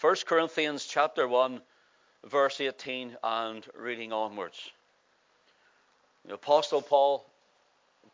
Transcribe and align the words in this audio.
1 0.00 0.16
Corinthians 0.24 0.86
chapter 0.86 1.28
1, 1.28 1.60
verse 2.24 2.58
18 2.58 3.18
and 3.22 3.66
reading 3.76 4.14
onwards. 4.14 4.70
The 6.24 6.32
Apostle 6.32 6.80
Paul 6.80 7.26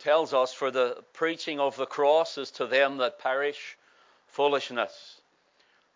tells 0.00 0.34
us, 0.34 0.52
For 0.52 0.72
the 0.72 1.04
preaching 1.12 1.60
of 1.60 1.76
the 1.76 1.86
cross 1.86 2.38
is 2.38 2.50
to 2.52 2.66
them 2.66 2.96
that 2.96 3.20
perish 3.20 3.78
foolishness, 4.26 5.20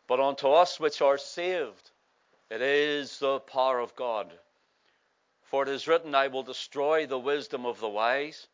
but 0.06 0.20
unto 0.20 0.50
us 0.50 0.78
which 0.78 1.02
are 1.02 1.18
saved 1.18 1.90
it 2.50 2.62
is 2.62 3.18
the 3.18 3.40
power 3.40 3.80
of 3.80 3.96
God. 3.96 4.32
For 5.42 5.64
it 5.64 5.68
is 5.68 5.88
written, 5.88 6.14
I 6.14 6.28
will 6.28 6.44
destroy 6.44 7.06
the 7.06 7.18
wisdom 7.18 7.66
of 7.66 7.80
the 7.80 7.88
wise, 7.88 8.46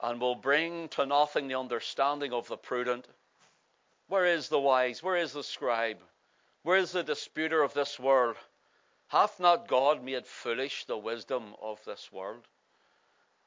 and 0.00 0.20
will 0.20 0.36
bring 0.36 0.88
to 0.90 1.04
nothing 1.04 1.48
the 1.48 1.58
understanding 1.58 2.32
of 2.32 2.46
the 2.46 2.56
prudent. 2.56 3.08
Where 4.06 4.24
is 4.24 4.48
the 4.48 4.60
wise? 4.60 5.02
Where 5.02 5.16
is 5.16 5.32
the 5.32 5.42
scribe? 5.42 5.98
Where 6.68 6.76
is 6.76 6.92
the 6.92 7.02
disputer 7.02 7.62
of 7.62 7.72
this 7.72 7.98
world? 7.98 8.36
Hath 9.06 9.40
not 9.40 9.68
God 9.68 10.04
made 10.04 10.26
foolish 10.26 10.84
the 10.84 10.98
wisdom 10.98 11.54
of 11.62 11.82
this 11.86 12.12
world? 12.12 12.46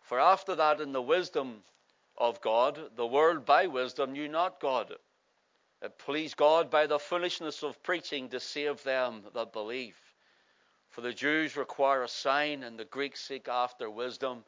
For 0.02 0.20
after 0.20 0.56
that, 0.56 0.82
in 0.82 0.92
the 0.92 1.04
wisdom 1.04 1.62
of 2.18 2.42
God, 2.42 2.96
the 2.96 3.06
world 3.06 3.46
by 3.46 3.68
wisdom 3.68 4.14
knew 4.14 4.28
not 4.28 4.60
God. 4.60 4.96
It 5.84 6.00
pleased 6.00 6.36
God 6.36 6.72
by 6.72 6.88
the 6.88 6.98
foolishness 6.98 7.62
of 7.62 7.84
preaching 7.84 8.28
to 8.30 8.40
save 8.40 8.82
them 8.82 9.22
that 9.36 9.54
believe. 9.54 10.00
For 10.90 11.02
the 11.02 11.14
Jews 11.14 11.56
require 11.56 12.02
a 12.02 12.08
sign, 12.08 12.64
and 12.64 12.80
the 12.80 12.86
Greeks 12.86 13.22
seek 13.22 13.48
after 13.48 13.88
wisdom. 13.88 14.44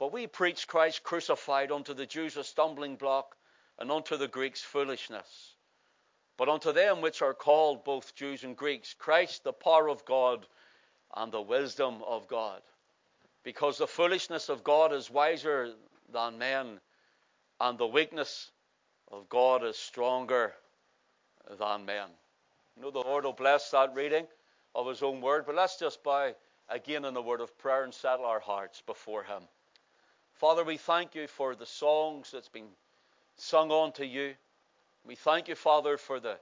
But 0.00 0.10
we 0.10 0.26
preach 0.26 0.66
Christ 0.66 1.04
crucified 1.04 1.70
unto 1.70 1.94
the 1.94 2.06
Jews 2.06 2.36
a 2.36 2.42
stumbling 2.42 2.96
block, 2.96 3.36
and 3.78 3.92
unto 3.92 4.16
the 4.16 4.26
Greeks 4.26 4.60
foolishness. 4.60 5.51
But 6.36 6.48
unto 6.48 6.72
them 6.72 7.00
which 7.00 7.22
are 7.22 7.34
called, 7.34 7.84
both 7.84 8.14
Jews 8.14 8.44
and 8.44 8.56
Greeks, 8.56 8.94
Christ 8.94 9.44
the 9.44 9.52
power 9.52 9.88
of 9.88 10.04
God 10.04 10.46
and 11.14 11.30
the 11.30 11.42
wisdom 11.42 12.02
of 12.06 12.26
God. 12.28 12.62
Because 13.44 13.78
the 13.78 13.86
foolishness 13.86 14.48
of 14.48 14.64
God 14.64 14.92
is 14.92 15.10
wiser 15.10 15.72
than 16.12 16.38
men, 16.38 16.80
and 17.60 17.78
the 17.78 17.86
weakness 17.86 18.50
of 19.10 19.28
God 19.28 19.64
is 19.64 19.76
stronger 19.76 20.54
than 21.58 21.84
men. 21.84 22.08
You 22.76 22.82
know, 22.82 22.90
the 22.90 23.00
Lord 23.00 23.24
will 23.24 23.32
bless 23.32 23.70
that 23.70 23.94
reading 23.94 24.26
of 24.74 24.86
His 24.86 25.02
own 25.02 25.20
word. 25.20 25.44
But 25.46 25.54
let's 25.54 25.78
just 25.78 26.02
bow 26.02 26.34
again 26.68 27.04
in 27.04 27.14
the 27.14 27.22
word 27.22 27.40
of 27.40 27.56
prayer 27.58 27.84
and 27.84 27.92
settle 27.92 28.24
our 28.24 28.40
hearts 28.40 28.82
before 28.86 29.24
Him. 29.24 29.42
Father, 30.34 30.64
we 30.64 30.78
thank 30.78 31.14
you 31.14 31.26
for 31.26 31.54
the 31.54 31.66
songs 31.66 32.30
that's 32.32 32.48
been 32.48 32.68
sung 33.36 33.70
unto 33.70 34.04
you. 34.04 34.34
We 35.06 35.14
thank 35.16 35.48
you, 35.48 35.54
Father, 35.54 35.96
for 35.96 36.20
the, 36.20 36.38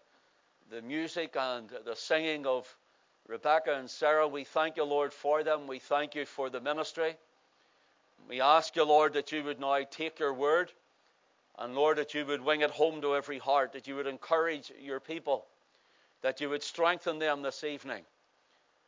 the 0.71 0.83
music 0.83 1.35
and 1.39 1.71
the 1.85 1.97
singing 1.97 2.47
of 2.47 2.67
Rebecca 3.27 3.75
and 3.75 3.89
Sarah. 3.89 4.29
We 4.29 4.45
thank 4.45 4.77
you, 4.77 4.85
Lord, 4.85 5.13
for 5.13 5.43
them. 5.43 5.67
We 5.67 5.79
thank 5.79 6.15
you 6.15 6.27
for 6.27 6.51
the 6.51 6.61
ministry. 6.61 7.17
We 8.29 8.41
ask 8.41 8.77
you, 8.77 8.85
Lord, 8.85 9.15
that 9.15 9.33
you 9.33 9.43
would 9.45 9.61
now 9.61 9.81
take 9.91 10.19
your 10.19 10.35
word 10.35 10.71
and, 11.59 11.75
Lord, 11.75 11.99
that 11.99 12.15
you 12.15 12.25
would 12.27 12.43
wing 12.43 12.61
it 12.61 12.71
home 12.71 13.01
to 13.03 13.15
every 13.15 13.39
heart, 13.39 13.73
that 13.73 13.87
you 13.87 13.97
would 13.97 14.07
encourage 14.07 14.73
your 14.81 15.01
people, 15.01 15.47
that 16.23 16.41
you 16.41 16.49
would 16.49 16.63
strengthen 16.63 17.19
them 17.19 17.43
this 17.43 17.65
evening. 17.65 18.03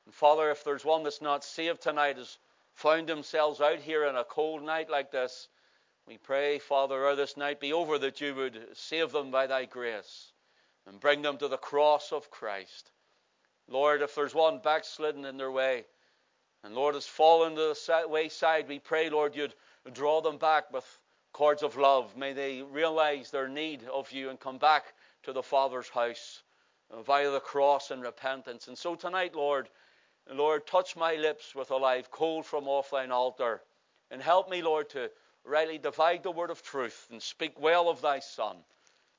And 0.07 0.15
Father, 0.15 0.51
if 0.51 0.65
there's 0.65 0.85
one 0.85 1.03
that's 1.03 1.23
not 1.23 1.45
saved 1.45 1.83
tonight, 1.83 2.17
has 2.17 2.39
found 2.75 3.09
themselves 3.09 3.61
out 3.61 3.79
here 3.79 4.05
in 4.07 4.17
a 4.17 4.25
cold 4.25 4.63
night 4.63 4.91
like 4.91 5.11
this, 5.11 5.49
we 6.07 6.19
pray, 6.19 6.59
Father, 6.59 7.07
ere 7.07 7.17
this 7.17 7.37
night 7.37 7.61
be 7.61 7.73
over, 7.73 7.99
that 7.99 8.21
you 8.21 8.35
would 8.35 8.59
save 8.75 9.13
them 9.13 9.31
by 9.31 9.47
thy 9.47 9.65
grace 9.65 10.33
and 10.87 11.01
bring 11.01 11.23
them 11.23 11.39
to 11.39 11.49
the 11.49 11.57
cross 11.57 12.13
of 12.13 12.31
Christ. 12.31 12.91
Lord, 13.69 14.03
if 14.03 14.15
there's 14.15 14.35
one 14.35 14.59
backslidden 14.59 15.25
in 15.25 15.37
their 15.37 15.51
way, 15.51 15.85
and 16.65 16.75
Lord 16.75 16.95
has 16.95 17.07
fallen 17.07 17.55
to 17.55 17.75
the 17.75 18.05
wayside, 18.09 18.69
we 18.69 18.79
pray, 18.79 19.11
Lord, 19.11 19.37
you'd 19.37 19.55
draw 19.93 20.21
them 20.21 20.39
back 20.39 20.73
with 20.73 20.85
cords 21.33 21.63
of 21.63 21.77
love. 21.77 22.17
May 22.17 22.33
they 22.33 22.63
realize 22.63 23.31
their 23.31 23.49
need 23.49 23.85
of 23.93 24.11
you 24.13 24.31
and 24.31 24.39
come 24.39 24.59
back 24.59 24.95
to 25.23 25.33
the 25.33 25.43
Father's 25.43 25.89
house 25.89 26.43
via 27.05 27.31
the 27.31 27.41
cross 27.41 27.91
and 27.91 28.03
repentance. 28.03 28.69
And 28.69 28.77
so 28.77 28.95
tonight, 28.95 29.35
Lord, 29.35 29.69
Lord, 30.31 30.67
touch 30.67 30.97
my 30.97 31.15
lips 31.15 31.55
with 31.55 31.71
a 31.71 31.77
live 31.77 32.11
coal 32.11 32.43
from 32.43 32.69
off 32.69 32.91
thine 32.91 33.11
altar. 33.11 33.63
And 34.11 34.21
help 34.21 34.51
me, 34.51 34.63
Lord, 34.63 34.91
to 34.91 35.11
rightly 35.45 35.79
divide 35.79 36.23
the 36.23 36.31
word 36.31 36.51
of 36.51 36.63
truth 36.63 37.09
and 37.11 37.23
speak 37.23 37.61
well 37.61 37.89
of 37.89 38.01
thy 38.01 38.21
Son. 38.21 38.57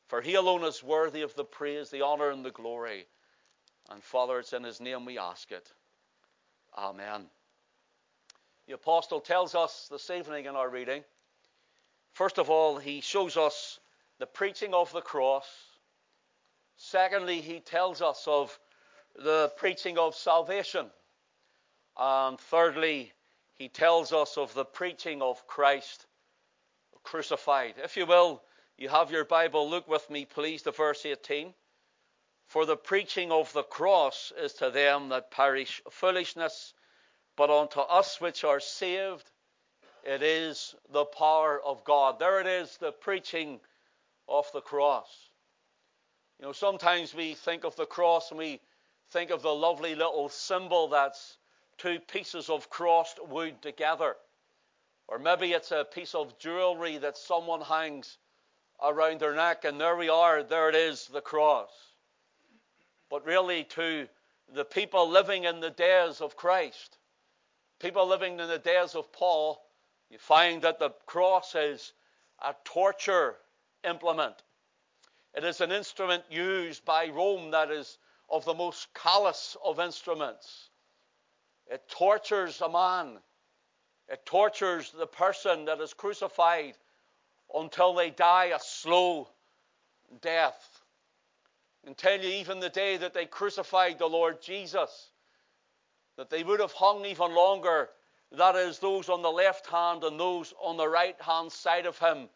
For 0.08 0.22
he 0.22 0.36
alone 0.36 0.64
is 0.64 0.84
worthy 0.84 1.22
of 1.22 1.36
the 1.36 1.44
praise, 1.44 1.90
the 1.90 2.02
honor, 2.02 2.30
and 2.30 2.46
the 2.46 2.52
glory. 2.52 3.06
And 3.90 4.04
Father, 4.04 4.40
it's 4.40 4.54
in 4.54 4.64
his 4.64 4.80
name 4.80 5.06
we 5.06 5.18
ask 5.18 5.52
it. 5.52 5.72
Amen. 6.78 7.26
The 8.68 8.74
apostle 8.74 9.20
tells 9.20 9.56
us 9.56 9.88
this 9.92 10.10
evening 10.10 10.46
in 10.46 10.56
our 10.56 10.70
reading, 10.70 11.04
first 12.14 12.40
of 12.40 12.50
all, 12.50 12.78
he 12.78 13.02
shows 13.02 13.36
us 13.36 13.80
the 14.20 14.26
preaching 14.26 14.74
of 14.74 14.92
the 14.94 15.02
cross. 15.02 15.48
Secondly, 16.78 17.42
he 17.42 17.60
tells 17.60 18.02
us 18.02 18.24
of 18.28 18.58
the 19.16 19.52
preaching 19.58 19.98
of 19.98 20.16
salvation. 20.16 20.88
And 21.98 22.40
thirdly, 22.40 23.12
he 23.56 23.68
tells 23.68 24.14
us 24.14 24.38
of 24.38 24.54
the 24.54 24.66
preaching 24.66 25.22
of 25.22 25.46
Christ 25.46 26.08
crucified. 27.04 27.76
If 27.78 27.98
you 27.98 28.06
will, 28.06 28.42
you 28.78 28.90
have 28.90 29.12
your 29.12 29.26
Bible, 29.26 29.70
look 29.70 29.88
with 29.88 30.10
me, 30.10 30.26
please, 30.26 30.64
to 30.64 30.72
verse 30.72 31.06
18. 31.06 31.54
For 32.48 32.66
the 32.66 32.78
preaching 32.78 33.32
of 33.32 33.52
the 33.54 33.64
cross 33.64 34.32
is 34.38 34.54
to 34.56 34.70
them 34.70 35.10
that 35.10 35.32
perish 35.32 35.82
foolishness, 35.90 36.74
but 37.36 37.50
unto 37.50 37.80
us 37.80 38.20
which 38.20 38.44
are 38.44 38.60
saved, 38.60 39.30
it 40.04 40.22
is 40.22 40.76
the 40.92 41.06
power 41.06 41.62
of 41.62 41.84
God. 41.84 42.20
There 42.20 42.42
it 42.42 42.48
is, 42.48 42.78
the 42.78 42.92
preaching 42.92 43.60
of 44.28 44.52
the 44.52 44.62
cross. 44.62 45.30
You 46.40 46.48
know, 46.48 46.52
sometimes 46.52 47.14
we 47.14 47.36
think 47.36 47.64
of 47.64 47.76
the 47.76 47.86
cross 47.86 48.30
and 48.30 48.38
we 48.38 48.60
think 49.12 49.32
of 49.32 49.42
the 49.42 49.54
lovely 49.54 49.96
little 49.96 50.30
symbol 50.30 50.90
that's 50.90 51.38
two 51.78 52.00
pieces 52.00 52.50
of 52.50 52.70
crossed 52.70 53.26
wood 53.26 53.62
together. 53.62 54.16
Or 55.08 55.20
maybe 55.20 55.52
it's 55.52 55.72
a 55.72 55.86
piece 55.86 56.16
of 56.16 56.38
jewelry 56.40 56.98
that 56.98 57.18
someone 57.18 57.62
hangs 57.62 58.18
around 58.82 59.20
their 59.20 59.36
neck, 59.36 59.66
and 59.66 59.80
there 59.80 59.96
we 59.96 60.10
are, 60.10 60.44
there 60.44 60.70
it 60.70 60.76
is, 60.76 61.08
the 61.08 61.22
cross. 61.22 61.70
But 63.10 63.26
really, 63.26 63.64
to 63.66 64.08
the 64.54 64.66
people 64.66 65.10
living 65.10 65.44
in 65.44 65.60
the 65.60 65.70
days 65.70 66.22
of 66.22 66.36
Christ, 66.36 66.98
people 67.80 68.08
living 68.08 68.40
in 68.40 68.48
the 68.48 68.60
days 68.60 68.96
of 68.96 69.12
Paul, 69.12 69.64
you 70.10 70.18
find 70.18 70.62
that 70.62 70.80
the 70.80 70.92
cross 71.06 71.56
is 71.56 71.94
a 72.44 72.56
torture 72.64 73.36
implement. 73.84 74.36
It 75.36 75.44
is 75.44 75.62
an 75.62 75.72
instrument 75.72 76.24
used 76.30 76.86
by 76.86 77.10
Rome 77.10 77.52
that 77.52 77.72
is 77.72 77.98
of 78.30 78.46
the 78.46 78.54
most 78.54 78.94
callous 78.94 79.58
of 79.64 79.80
instruments. 79.80 80.70
It 81.68 81.88
tortures 81.90 82.62
a 82.62 82.70
man. 82.70 83.20
It 84.10 84.26
tortures 84.26 84.92
the 84.92 85.08
person 85.08 85.66
that 85.66 85.80
is 85.80 85.94
crucified 85.94 86.76
until 87.54 87.94
they 87.94 88.10
die 88.10 88.52
a 88.56 88.60
slow 88.60 89.30
death. 90.22 90.82
You, 91.86 91.94
even 92.22 92.60
the 92.60 92.70
day 92.70 92.98
that 92.98 93.14
they 93.14 93.26
crucified 93.26 94.00
the 94.00 94.08
Lord 94.08 94.42
Jesus, 94.42 95.10
that 96.18 96.30
they 96.30 96.44
would 96.44 96.60
have 96.60 96.72
hung 96.72 97.06
even 97.06 97.34
longer. 97.34 97.90
That 98.32 98.56
is, 98.56 98.80
those 98.80 99.10
on 99.10 99.22
the 99.22 99.32
left 99.32 99.68
hand 99.68 100.04
and 100.04 100.20
those 100.20 100.54
on 100.62 100.78
the 100.78 100.88
right 100.88 101.20
hand 101.22 101.52
side 101.52 101.86
of 101.86 101.98
him, 101.98 102.30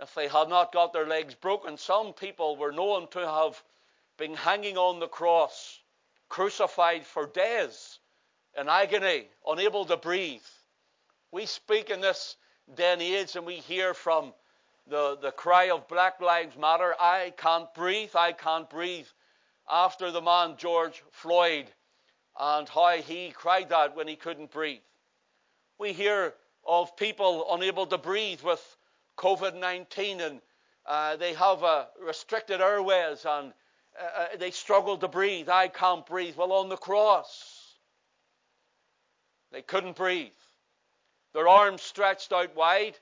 if 0.00 0.14
they 0.14 0.28
had 0.28 0.48
not 0.48 0.72
got 0.72 0.92
their 0.92 1.06
legs 1.06 1.34
broken. 1.34 1.76
Some 1.76 2.12
people 2.12 2.56
were 2.56 2.72
known 2.72 3.08
to 3.08 3.20
have 3.20 3.62
been 4.16 4.34
hanging 4.34 4.76
on 4.78 4.98
the 4.98 5.08
cross, 5.08 5.80
crucified 6.28 7.06
for 7.06 7.26
days 7.26 7.98
in 8.58 8.68
agony, 8.68 9.28
unable 9.46 9.84
to 9.84 9.96
breathe. 9.96 10.40
We 11.32 11.46
speak 11.46 11.90
in 11.90 12.00
this 12.00 12.36
day 12.74 12.92
and 12.92 13.02
age 13.02 13.36
and 13.36 13.46
we 13.46 13.56
hear 13.56 13.94
from 13.94 14.32
the, 14.88 15.16
the 15.20 15.30
cry 15.30 15.70
of 15.70 15.86
Black 15.86 16.20
Lives 16.20 16.56
Matter, 16.56 16.94
I 16.98 17.32
can't 17.36 17.72
breathe, 17.74 18.10
I 18.16 18.32
can't 18.32 18.68
breathe, 18.68 19.06
after 19.70 20.10
the 20.10 20.20
man 20.20 20.56
George 20.56 21.02
Floyd 21.12 21.66
and 22.38 22.68
how 22.68 22.96
he 22.96 23.30
cried 23.30 23.68
that 23.68 23.94
when 23.94 24.08
he 24.08 24.16
couldn't 24.16 24.50
breathe. 24.50 24.80
We 25.78 25.92
hear 25.92 26.34
of 26.66 26.96
people 26.96 27.46
unable 27.52 27.86
to 27.86 27.98
breathe 27.98 28.40
with 28.42 28.76
COVID 29.16 29.58
19 29.58 30.20
and 30.20 30.40
uh, 30.86 31.16
they 31.16 31.34
have 31.34 31.62
a 31.62 31.88
restricted 32.04 32.60
airways 32.60 33.24
and 33.24 33.52
uh, 34.00 34.20
uh, 34.22 34.36
they 34.38 34.50
struggle 34.50 34.96
to 34.98 35.08
breathe. 35.08 35.48
I 35.48 35.68
can't 35.68 36.04
breathe. 36.04 36.36
Well, 36.36 36.52
on 36.52 36.68
the 36.68 36.76
cross, 36.76 37.76
they 39.52 39.62
couldn't 39.62 39.96
breathe. 39.96 40.32
Their 41.32 41.48
arms 41.48 41.82
stretched 41.82 42.32
out 42.32 42.54
wide, 42.54 42.98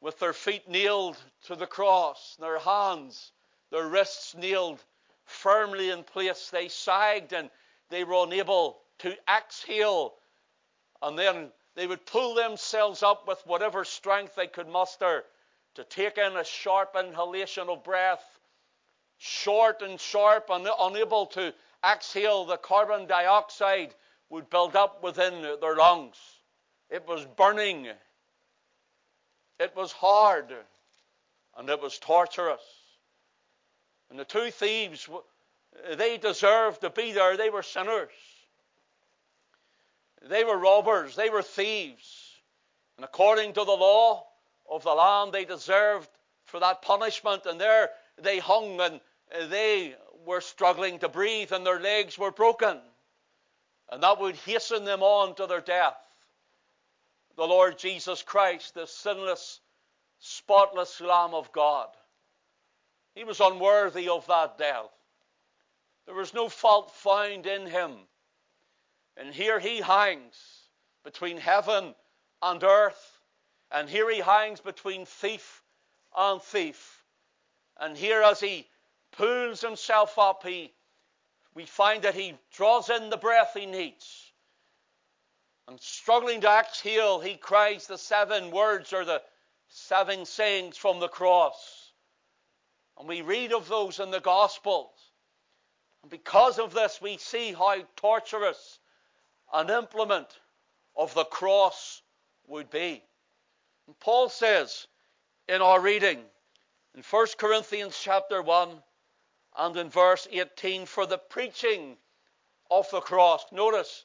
with 0.00 0.18
their 0.18 0.32
feet 0.32 0.68
nailed 0.68 1.16
to 1.44 1.56
the 1.56 1.66
cross, 1.66 2.36
their 2.40 2.58
hands, 2.58 3.32
their 3.70 3.86
wrists 3.86 4.34
nailed 4.34 4.82
firmly 5.24 5.90
in 5.90 6.04
place. 6.04 6.50
They 6.50 6.68
sagged 6.68 7.32
and 7.32 7.50
they 7.88 8.04
were 8.04 8.24
unable 8.24 8.80
to 8.98 9.16
exhale. 9.28 10.14
And 11.00 11.18
then 11.18 11.52
they 11.74 11.86
would 11.86 12.04
pull 12.04 12.34
themselves 12.34 13.02
up 13.02 13.26
with 13.26 13.46
whatever 13.46 13.84
strength 13.84 14.34
they 14.34 14.46
could 14.46 14.68
muster 14.68 15.24
to 15.74 15.84
take 15.84 16.18
in 16.18 16.36
a 16.36 16.44
sharp 16.44 16.96
inhalation 16.96 17.68
of 17.68 17.82
breath, 17.82 18.24
short 19.18 19.82
and 19.82 19.98
sharp, 20.00 20.50
and 20.50 20.68
unable 20.80 21.26
to 21.26 21.54
exhale 21.84 22.44
the 22.44 22.58
carbon 22.58 23.06
dioxide 23.06 23.94
would 24.28 24.50
build 24.50 24.76
up 24.76 25.02
within 25.02 25.42
their 25.60 25.76
lungs. 25.76 26.16
It 26.92 27.08
was 27.08 27.24
burning. 27.24 27.88
It 29.58 29.74
was 29.74 29.92
hard. 29.92 30.52
And 31.56 31.68
it 31.70 31.80
was 31.80 31.98
torturous. 31.98 32.60
And 34.10 34.18
the 34.18 34.26
two 34.26 34.50
thieves, 34.50 35.08
they 35.96 36.18
deserved 36.18 36.82
to 36.82 36.90
be 36.90 37.12
there. 37.12 37.38
They 37.38 37.48
were 37.48 37.62
sinners. 37.62 38.12
They 40.28 40.44
were 40.44 40.58
robbers. 40.58 41.16
They 41.16 41.30
were 41.30 41.42
thieves. 41.42 42.28
And 42.98 43.04
according 43.04 43.54
to 43.54 43.64
the 43.64 43.72
law 43.72 44.26
of 44.70 44.82
the 44.82 44.92
land, 44.92 45.32
they 45.32 45.46
deserved 45.46 46.10
for 46.44 46.60
that 46.60 46.82
punishment. 46.82 47.46
And 47.46 47.58
there 47.58 47.88
they 48.20 48.38
hung 48.38 48.78
and 48.80 49.00
they 49.48 49.94
were 50.26 50.42
struggling 50.42 50.98
to 50.98 51.08
breathe 51.08 51.52
and 51.52 51.64
their 51.64 51.80
legs 51.80 52.18
were 52.18 52.30
broken. 52.30 52.78
And 53.90 54.02
that 54.02 54.20
would 54.20 54.36
hasten 54.36 54.84
them 54.84 55.02
on 55.02 55.34
to 55.36 55.46
their 55.46 55.62
death. 55.62 55.96
The 57.36 57.46
Lord 57.46 57.78
Jesus 57.78 58.22
Christ, 58.22 58.74
the 58.74 58.86
sinless, 58.86 59.60
spotless 60.18 61.00
Lamb 61.00 61.34
of 61.34 61.50
God, 61.52 61.88
he 63.14 63.24
was 63.24 63.40
unworthy 63.40 64.08
of 64.08 64.26
that 64.26 64.58
death. 64.58 64.90
There 66.06 66.14
was 66.14 66.34
no 66.34 66.48
fault 66.48 66.90
found 66.90 67.46
in 67.46 67.66
him. 67.66 67.92
And 69.16 69.32
here 69.32 69.58
he 69.58 69.80
hangs 69.80 70.36
between 71.04 71.36
heaven 71.36 71.94
and 72.40 72.62
earth. 72.64 73.20
And 73.70 73.88
here 73.88 74.10
he 74.10 74.20
hangs 74.20 74.60
between 74.60 75.06
thief 75.06 75.62
and 76.16 76.42
thief. 76.42 77.02
And 77.78 77.96
here, 77.96 78.22
as 78.22 78.40
he 78.40 78.68
pulls 79.12 79.60
himself 79.60 80.18
up, 80.18 80.46
he, 80.46 80.72
we 81.54 81.64
find 81.64 82.02
that 82.02 82.14
he 82.14 82.34
draws 82.52 82.90
in 82.90 83.10
the 83.10 83.16
breath 83.16 83.52
he 83.54 83.66
needs. 83.66 84.21
And 85.68 85.80
struggling 85.80 86.40
to 86.40 86.48
exhale, 86.48 87.20
he 87.20 87.36
cries 87.36 87.86
the 87.86 87.98
seven 87.98 88.50
words 88.50 88.92
or 88.92 89.04
the 89.04 89.22
seven 89.68 90.24
sayings 90.24 90.76
from 90.76 91.00
the 91.00 91.08
cross. 91.08 91.92
And 92.98 93.08
we 93.08 93.22
read 93.22 93.52
of 93.52 93.68
those 93.68 94.00
in 94.00 94.10
the 94.10 94.20
Gospels. 94.20 94.90
And 96.02 96.10
because 96.10 96.58
of 96.58 96.74
this, 96.74 97.00
we 97.00 97.16
see 97.16 97.52
how 97.52 97.76
torturous 97.96 98.78
an 99.52 99.70
implement 99.70 100.28
of 100.96 101.14
the 101.14 101.24
cross 101.24 102.02
would 102.46 102.70
be. 102.70 103.02
And 103.86 103.98
Paul 103.98 104.28
says 104.28 104.86
in 105.48 105.62
our 105.62 105.80
reading 105.80 106.18
in 106.94 107.02
1 107.02 107.26
Corinthians 107.38 107.98
chapter 108.00 108.42
1 108.42 108.82
and 109.58 109.76
in 109.76 109.90
verse 109.90 110.28
18, 110.30 110.86
for 110.86 111.06
the 111.06 111.18
preaching 111.18 111.96
of 112.70 112.90
the 112.90 113.00
cross, 113.00 113.44
notice, 113.52 114.04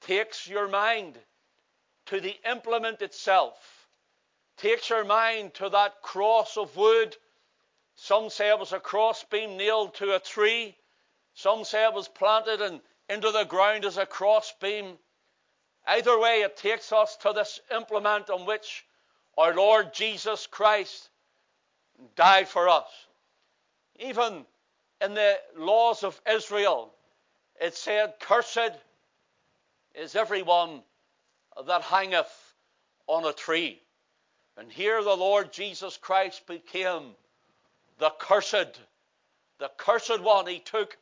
takes 0.00 0.48
your 0.48 0.68
mind 0.68 1.18
to 2.06 2.20
the 2.20 2.36
implement 2.50 3.02
itself, 3.02 3.88
takes 4.56 4.90
your 4.90 5.04
mind 5.04 5.54
to 5.54 5.68
that 5.68 6.02
cross 6.02 6.56
of 6.56 6.76
wood 6.76 7.16
some 8.00 8.30
say 8.30 8.48
it 8.48 8.58
was 8.60 8.72
a 8.72 8.78
crossbeam 8.78 9.56
nailed 9.56 9.96
to 9.96 10.14
a 10.14 10.20
tree. 10.20 10.78
Some 11.34 11.64
say 11.64 11.84
it 11.84 11.92
was 11.92 12.06
planted 12.06 12.80
into 13.08 13.32
the 13.32 13.42
ground 13.42 13.84
as 13.84 13.98
a 13.98 14.06
crossbeam. 14.06 15.00
Either 15.84 16.16
way, 16.16 16.42
it 16.42 16.56
takes 16.56 16.92
us 16.92 17.16
to 17.16 17.32
this 17.32 17.58
implement 17.72 18.30
on 18.30 18.46
which 18.46 18.86
our 19.36 19.52
Lord 19.52 19.92
Jesus 19.92 20.46
Christ 20.46 21.10
died 22.14 22.48
for 22.48 22.68
us. 22.68 22.88
Even 23.96 24.46
in 25.00 25.14
the 25.14 25.40
laws 25.56 26.04
of 26.04 26.20
Israel, 26.24 26.94
it 27.60 27.74
said, 27.74 28.20
Cursed 28.20 28.78
is 29.98 30.14
everyone 30.14 30.82
that 31.66 31.82
hangeth 31.82 32.54
on 33.06 33.24
a 33.24 33.32
tree. 33.32 33.80
And 34.56 34.70
here 34.70 35.02
the 35.02 35.16
Lord 35.16 35.52
Jesus 35.52 35.96
Christ 35.96 36.46
became 36.46 37.14
the 37.98 38.10
cursed, 38.18 38.80
the 39.58 39.70
cursed 39.76 40.20
one. 40.20 40.46
He 40.46 40.60
took 40.60 40.96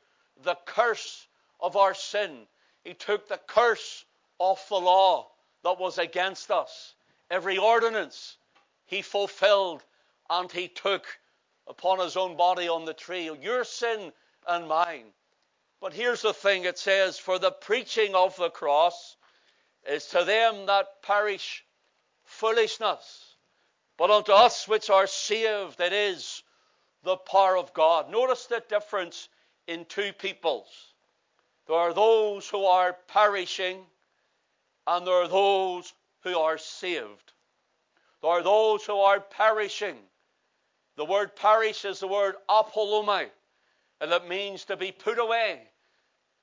the 0.44 0.56
curse 0.66 1.26
of 1.60 1.76
our 1.76 1.94
sin. 1.94 2.46
He 2.84 2.94
took 2.94 3.28
the 3.28 3.40
curse 3.46 4.04
of 4.40 4.64
the 4.69 4.76
law 4.76 5.28
that 5.62 5.78
was 5.78 5.99
against 5.99 6.50
us. 6.50 6.94
Every 7.31 7.58
ordinance 7.58 8.37
he 8.87 9.02
fulfilled 9.02 9.82
and 10.31 10.50
he 10.50 10.69
took 10.69 11.06
upon 11.66 11.99
his 11.99 12.16
own 12.16 12.37
body 12.37 12.69
on 12.69 12.84
the 12.84 12.94
tree. 12.94 13.31
Your 13.42 13.64
sin 13.64 14.12
and 14.46 14.69
mine. 14.69 15.06
But 15.81 15.93
here's 15.93 16.23
the 16.23 16.32
thing 16.32 16.64
it 16.64 16.78
says, 16.78 17.19
For 17.19 17.38
the 17.38 17.52
preaching 17.52 18.14
of 18.14 18.37
the 18.37 18.50
cross 18.50 19.17
is 19.87 20.06
to 20.08 20.25
them 20.25 20.67
that 20.67 21.02
perish 21.02 21.64
foolishness, 22.25 23.37
but 23.96 24.11
unto 24.11 24.32
us 24.32 24.67
which 24.67 24.90
are 24.90 25.06
saved 25.06 25.81
it 25.81 25.93
is 25.93 26.43
the 27.02 27.17
power 27.17 27.56
of 27.56 27.73
God. 27.73 28.11
Notice 28.11 28.46
the 28.46 28.62
difference 28.69 29.28
in 29.67 29.84
two 29.84 30.12
peoples. 30.12 30.94
There 31.67 31.76
are 31.76 31.93
those 31.93 32.49
who 32.49 32.64
are 32.64 32.93
perishing, 33.08 33.87
and 34.87 35.06
there 35.06 35.14
are 35.14 35.28
those 35.28 35.93
who 36.20 36.38
are 36.38 36.58
saved. 36.58 37.32
There 38.23 38.31
are 38.31 38.43
those 38.43 38.84
who 38.84 38.99
are 38.99 39.20
perishing. 39.20 39.99
The 40.96 41.05
word 41.05 41.37
perish 41.37 41.84
is 41.84 42.00
the 42.00 42.08
word 42.08 42.37
apolumi, 42.49 43.31
and 44.00 44.12
it 44.12 44.28
means 44.28 44.64
to 44.66 44.76
be 44.76 44.93
put 44.93 45.19
away. 45.19 45.60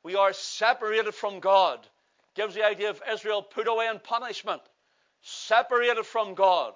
We 0.03 0.15
are 0.15 0.33
separated 0.33 1.13
from 1.13 1.39
God. 1.39 1.87
Gives 2.35 2.55
the 2.55 2.65
idea 2.65 2.89
of 2.89 3.01
Israel 3.11 3.41
put 3.41 3.67
away 3.67 3.87
in 3.87 3.99
punishment. 3.99 4.61
Separated 5.21 6.05
from 6.05 6.33
God. 6.33 6.73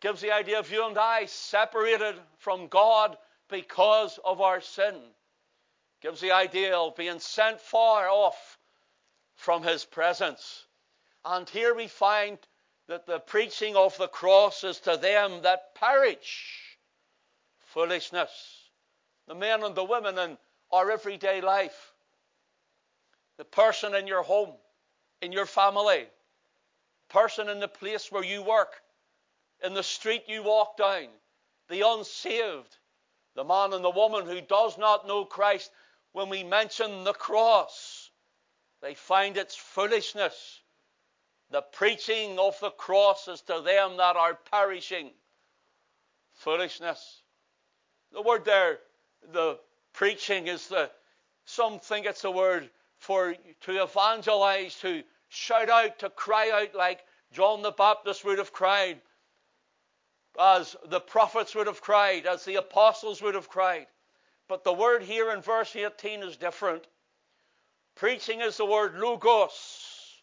Gives 0.00 0.20
the 0.20 0.32
idea 0.32 0.58
of 0.58 0.70
you 0.70 0.86
and 0.86 0.96
I 0.96 1.26
separated 1.26 2.14
from 2.38 2.68
God 2.68 3.16
because 3.48 4.18
of 4.24 4.40
our 4.40 4.60
sin. 4.60 4.96
Gives 6.00 6.20
the 6.20 6.32
idea 6.32 6.76
of 6.76 6.96
being 6.96 7.18
sent 7.18 7.60
far 7.60 8.08
off 8.08 8.58
from 9.34 9.62
his 9.62 9.84
presence. 9.84 10.64
And 11.24 11.48
here 11.48 11.74
we 11.74 11.88
find 11.88 12.38
that 12.88 13.06
the 13.06 13.18
preaching 13.18 13.76
of 13.76 13.96
the 13.98 14.08
cross 14.08 14.64
is 14.64 14.80
to 14.80 14.96
them 14.96 15.42
that 15.42 15.74
perish. 15.74 16.78
Foolishness. 17.66 18.59
The 19.30 19.36
men 19.36 19.62
and 19.62 19.76
the 19.76 19.84
women 19.84 20.18
in 20.18 20.36
our 20.72 20.90
everyday 20.90 21.40
life. 21.40 21.92
The 23.36 23.44
person 23.44 23.94
in 23.94 24.08
your 24.08 24.24
home, 24.24 24.50
in 25.22 25.30
your 25.30 25.46
family, 25.46 26.08
person 27.10 27.48
in 27.48 27.60
the 27.60 27.68
place 27.68 28.10
where 28.10 28.24
you 28.24 28.42
work, 28.42 28.82
in 29.62 29.72
the 29.72 29.84
street 29.84 30.24
you 30.26 30.42
walk 30.42 30.76
down, 30.76 31.06
the 31.68 31.82
unsaved, 31.86 32.76
the 33.36 33.44
man 33.44 33.72
and 33.72 33.84
the 33.84 33.90
woman 33.90 34.26
who 34.26 34.40
does 34.40 34.76
not 34.76 35.06
know 35.06 35.24
Christ, 35.24 35.70
when 36.10 36.28
we 36.28 36.42
mention 36.42 37.04
the 37.04 37.12
cross, 37.12 38.10
they 38.82 38.94
find 38.94 39.36
its 39.36 39.54
foolishness. 39.54 40.60
The 41.52 41.62
preaching 41.62 42.36
of 42.40 42.58
the 42.58 42.70
cross 42.70 43.28
is 43.28 43.42
to 43.42 43.60
them 43.60 43.96
that 43.98 44.16
are 44.16 44.36
perishing. 44.50 45.12
Foolishness. 46.32 47.22
The 48.12 48.22
word 48.22 48.44
there, 48.44 48.80
the 49.32 49.58
preaching 49.92 50.46
is 50.46 50.68
the, 50.68 50.90
some 51.44 51.78
think 51.78 52.06
it's 52.06 52.24
a 52.24 52.30
word 52.30 52.70
for 52.98 53.34
to 53.62 53.82
evangelize, 53.82 54.76
to 54.80 55.02
shout 55.28 55.68
out, 55.68 55.98
to 56.00 56.10
cry 56.10 56.50
out 56.50 56.74
like 56.74 57.00
John 57.32 57.62
the 57.62 57.72
Baptist 57.72 58.24
would 58.24 58.38
have 58.38 58.52
cried 58.52 59.00
as 60.38 60.76
the 60.86 61.00
prophets 61.00 61.54
would 61.54 61.66
have 61.66 61.80
cried, 61.80 62.26
as 62.26 62.44
the 62.44 62.56
apostles 62.56 63.20
would 63.22 63.34
have 63.34 63.48
cried. 63.48 63.86
But 64.48 64.64
the 64.64 64.72
word 64.72 65.02
here 65.02 65.32
in 65.32 65.42
verse 65.42 65.74
18 65.74 66.22
is 66.22 66.36
different. 66.36 66.86
Preaching 67.94 68.40
is 68.40 68.56
the 68.56 68.64
word 68.64 68.94
logos. 68.96 70.22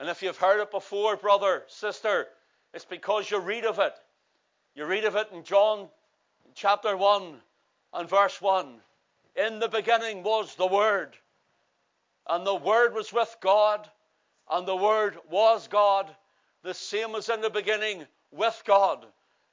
And 0.00 0.08
if 0.08 0.22
you've 0.22 0.36
heard 0.36 0.60
it 0.60 0.70
before, 0.70 1.16
brother, 1.16 1.64
sister, 1.68 2.26
it's 2.74 2.84
because 2.84 3.30
you 3.30 3.38
read 3.38 3.64
of 3.64 3.78
it. 3.78 3.94
You 4.74 4.86
read 4.86 5.04
of 5.04 5.16
it 5.16 5.28
in 5.32 5.44
John 5.44 5.88
chapter 6.54 6.96
1 6.96 7.40
and 7.92 8.08
verse 8.08 8.40
1. 8.40 8.80
In 9.36 9.58
the 9.58 9.68
beginning 9.68 10.22
was 10.22 10.54
the 10.54 10.66
Word, 10.66 11.16
and 12.28 12.46
the 12.46 12.54
Word 12.54 12.94
was 12.94 13.12
with 13.12 13.36
God, 13.40 13.88
and 14.50 14.66
the 14.66 14.76
Word 14.76 15.18
was 15.30 15.68
God. 15.68 16.14
The 16.62 16.74
same 16.74 17.14
as 17.14 17.28
in 17.28 17.40
the 17.40 17.50
beginning 17.50 18.06
with 18.30 18.62
God. 18.66 19.06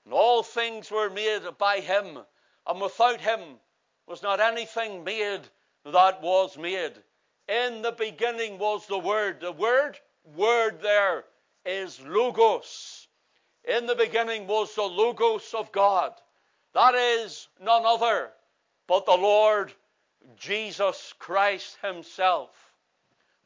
And 0.05 0.13
all 0.13 0.43
things 0.43 0.91
were 0.91 1.09
made 1.09 1.41
by 1.57 1.79
him, 1.79 2.19
and 2.67 2.81
without 2.81 3.21
him 3.21 3.39
was 4.05 4.21
not 4.21 4.39
anything 4.39 5.03
made 5.03 5.41
that 5.85 6.21
was 6.21 6.57
made. 6.57 6.93
In 7.47 7.81
the 7.81 7.91
beginning 7.91 8.59
was 8.59 8.85
the 8.87 8.99
Word. 8.99 9.39
The 9.41 9.51
word, 9.51 9.99
word 10.35 10.81
there 10.81 11.25
is 11.65 11.99
Logos. 12.01 13.07
In 13.63 13.85
the 13.85 13.95
beginning 13.95 14.47
was 14.47 14.73
the 14.75 14.83
Logos 14.83 15.53
of 15.53 15.71
God. 15.71 16.13
That 16.73 16.95
is 16.95 17.47
none 17.61 17.85
other 17.85 18.29
but 18.87 19.05
the 19.05 19.11
Lord 19.17 19.73
Jesus 20.35 21.13
Christ 21.19 21.77
Himself. 21.81 22.49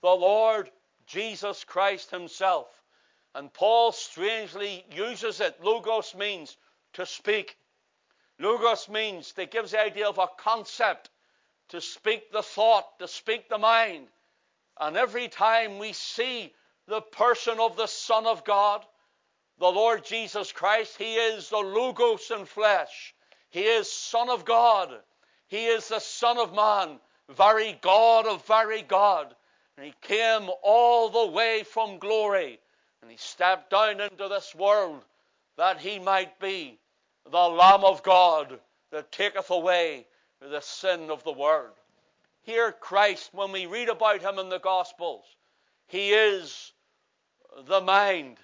The 0.01 0.09
Lord 0.09 0.69
Jesus 1.05 1.63
Christ 1.63 2.11
Himself. 2.11 2.67
And 3.35 3.51
Paul 3.51 3.91
strangely 3.91 4.85
uses 4.91 5.41
it. 5.41 5.63
Logos 5.63 6.15
means 6.15 6.55
to 6.93 7.05
speak. 7.05 7.57
Logos 8.39 8.89
means, 8.89 9.33
it 9.37 9.51
gives 9.51 9.71
the 9.71 9.81
idea 9.81 10.07
of 10.07 10.17
a 10.17 10.27
concept, 10.37 11.09
to 11.69 11.81
speak 11.81 12.31
the 12.31 12.43
thought, 12.43 12.99
to 12.99 13.07
speak 13.07 13.49
the 13.49 13.57
mind. 13.57 14.07
And 14.79 14.97
every 14.97 15.27
time 15.27 15.79
we 15.79 15.93
see 15.93 16.53
the 16.87 17.01
person 17.01 17.59
of 17.59 17.77
the 17.77 17.87
Son 17.87 18.25
of 18.25 18.43
God, 18.43 18.85
the 19.59 19.67
Lord 19.67 20.03
Jesus 20.03 20.51
Christ, 20.51 20.97
He 20.97 21.15
is 21.15 21.49
the 21.49 21.57
Logos 21.57 22.31
in 22.31 22.45
flesh. 22.45 23.13
He 23.49 23.61
is 23.61 23.91
Son 23.91 24.29
of 24.29 24.45
God. 24.45 24.89
He 25.47 25.65
is 25.67 25.87
the 25.87 25.99
Son 25.99 26.37
of 26.37 26.53
Man, 26.53 26.99
very 27.29 27.77
God 27.81 28.25
of 28.25 28.45
very 28.47 28.81
God. 28.81 29.35
And 29.77 29.85
He 29.85 29.93
came 30.01 30.49
all 30.63 31.09
the 31.09 31.31
way 31.31 31.63
from 31.63 31.99
glory. 31.99 32.59
And 33.01 33.11
He 33.11 33.17
stepped 33.17 33.69
down 33.69 34.01
into 34.01 34.27
this 34.27 34.55
world 34.55 35.03
that 35.57 35.79
He 35.79 35.99
might 35.99 36.39
be 36.39 36.79
the 37.29 37.37
Lamb 37.37 37.83
of 37.83 38.03
God 38.03 38.59
that 38.91 39.11
taketh 39.11 39.49
away 39.49 40.07
the 40.39 40.61
sin 40.61 41.09
of 41.09 41.23
the 41.23 41.31
world. 41.31 41.73
Here, 42.41 42.71
Christ, 42.71 43.29
when 43.33 43.51
we 43.51 43.65
read 43.65 43.89
about 43.89 44.21
Him 44.21 44.39
in 44.39 44.49
the 44.49 44.59
Gospels, 44.59 45.23
He 45.87 46.11
is 46.11 46.73
the 47.67 47.81
mind. 47.81 48.37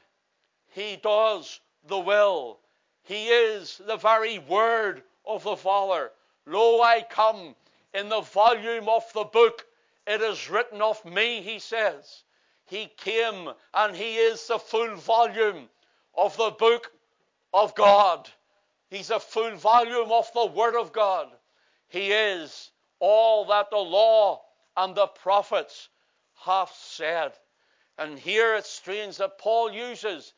He 0.71 0.97
does 0.97 1.59
the 1.87 1.99
will. 1.99 2.59
He 3.03 3.27
is 3.27 3.81
the 3.85 3.97
very 3.97 4.39
word 4.39 5.03
of 5.25 5.43
the 5.43 5.55
Father. 5.55 6.11
Lo, 6.45 6.81
I 6.81 7.01
come 7.01 7.55
in 7.93 8.09
the 8.09 8.21
volume 8.21 8.87
of 8.87 9.11
the 9.13 9.23
book. 9.23 9.65
It 10.05 10.21
is 10.21 10.49
written 10.49 10.81
of 10.81 11.03
me, 11.05 11.41
he 11.41 11.59
says. 11.59 12.23
He 12.65 12.87
came 12.97 13.49
and 13.73 13.95
he 13.95 14.17
is 14.17 14.45
the 14.47 14.59
full 14.59 14.95
volume 14.95 15.69
of 16.15 16.37
the 16.37 16.51
book 16.51 16.91
of 17.53 17.73
God. 17.75 18.29
He's 18.89 19.09
a 19.09 19.19
full 19.19 19.55
volume 19.55 20.11
of 20.11 20.31
the 20.33 20.45
Word 20.45 20.75
of 20.75 20.93
God. 20.93 21.29
He 21.87 22.11
is 22.11 22.71
all 22.99 23.45
that 23.45 23.69
the 23.69 23.77
law 23.77 24.41
and 24.77 24.95
the 24.95 25.07
prophets 25.07 25.89
have 26.45 26.69
said. 26.69 27.33
And 27.97 28.17
here 28.17 28.55
it's 28.55 28.69
strange 28.69 29.17
that 29.17 29.39
Paul 29.39 29.71
uses 29.71 30.33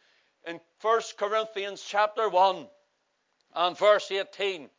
in 0.45 0.59
1 0.81 1.01
Corinthians 1.17 1.83
chapter 1.87 2.27
1 2.27 2.67
and 3.55 3.77
verse 3.77 4.11
18 4.11 4.69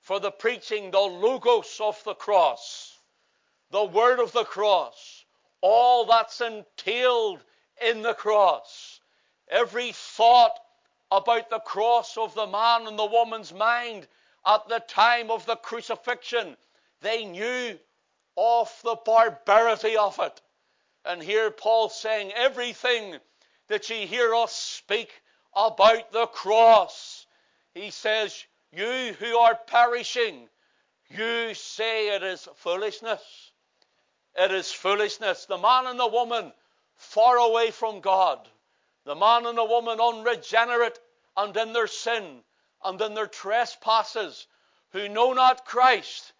for 0.00 0.18
the 0.18 0.30
preaching 0.30 0.90
the 0.90 0.98
logos 0.98 1.78
of 1.80 2.02
the 2.04 2.14
cross, 2.14 2.98
the 3.70 3.84
word 3.84 4.18
of 4.18 4.32
the 4.32 4.44
cross, 4.44 5.24
all 5.60 6.06
that's 6.06 6.40
entailed 6.40 7.44
in 7.82 8.02
the 8.02 8.14
cross, 8.14 9.00
every 9.48 9.92
thought 9.92 10.58
about 11.10 11.50
the 11.50 11.58
cross 11.60 12.16
of 12.16 12.34
the 12.34 12.46
man 12.46 12.86
and 12.86 12.98
the 12.98 13.04
woman's 13.04 13.52
mind 13.52 14.06
at 14.46 14.66
the 14.68 14.80
time 14.80 15.30
of 15.30 15.44
the 15.46 15.56
crucifixion, 15.56 16.56
they 17.00 17.24
knew 17.24 17.78
of 18.36 18.74
the 18.82 18.96
barbarity 19.04 19.96
of 19.96 20.18
it. 20.18 20.40
And 21.04 21.22
here 21.22 21.50
Paul's 21.50 21.98
saying 22.00 22.32
everything 22.32 23.18
that 23.70 23.88
ye 23.88 24.04
hear 24.04 24.34
us 24.34 24.52
speak 24.52 25.22
about 25.54 26.10
the 26.10 26.26
cross. 26.26 27.26
He 27.72 27.92
says, 27.92 28.44
You 28.72 29.14
who 29.20 29.36
are 29.36 29.54
perishing, 29.54 30.48
you 31.08 31.54
say 31.54 32.08
it 32.08 32.24
is 32.24 32.48
foolishness. 32.56 33.22
It 34.36 34.50
is 34.50 34.72
foolishness. 34.72 35.46
The 35.46 35.56
man 35.56 35.86
and 35.86 36.00
the 36.00 36.08
woman 36.08 36.52
far 36.96 37.36
away 37.36 37.70
from 37.70 38.00
God, 38.00 38.48
the 39.04 39.14
man 39.14 39.46
and 39.46 39.56
the 39.56 39.64
woman 39.64 40.00
unregenerate 40.00 40.98
and 41.36 41.56
in 41.56 41.72
their 41.72 41.86
sin 41.86 42.42
and 42.84 43.00
in 43.00 43.14
their 43.14 43.28
trespasses, 43.28 44.48
who 44.90 45.08
know 45.08 45.32
not 45.32 45.64
Christ, 45.64 46.32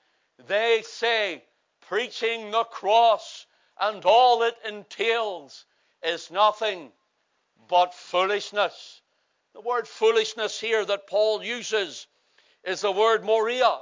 they 0.48 0.82
say, 0.84 1.44
preaching 1.80 2.50
the 2.50 2.64
cross 2.64 3.46
and 3.78 4.04
all 4.04 4.42
it 4.42 4.56
entails 4.64 5.64
is 6.02 6.32
nothing 6.32 6.90
but 7.68 7.94
foolishness. 7.94 9.00
The 9.54 9.60
word 9.60 9.88
foolishness 9.88 10.60
here 10.60 10.84
that 10.84 11.06
Paul 11.06 11.42
uses 11.42 12.06
is 12.64 12.80
the 12.80 12.92
word 12.92 13.24
moria. 13.24 13.78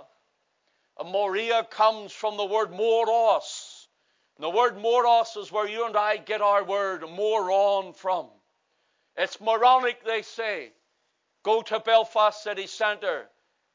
And 0.98 1.10
moria 1.10 1.64
comes 1.64 2.12
from 2.12 2.36
the 2.36 2.44
word 2.44 2.70
moros. 2.70 3.88
And 4.36 4.44
the 4.44 4.50
word 4.50 4.76
moros 4.78 5.36
is 5.36 5.52
where 5.52 5.68
you 5.68 5.86
and 5.86 5.96
I 5.96 6.16
get 6.16 6.40
our 6.40 6.64
word 6.64 7.02
moron 7.08 7.92
from. 7.92 8.28
It's 9.16 9.40
moronic, 9.40 10.04
they 10.04 10.22
say. 10.22 10.72
Go 11.42 11.62
to 11.62 11.80
Belfast 11.80 12.42
city 12.42 12.66
centre. 12.66 13.28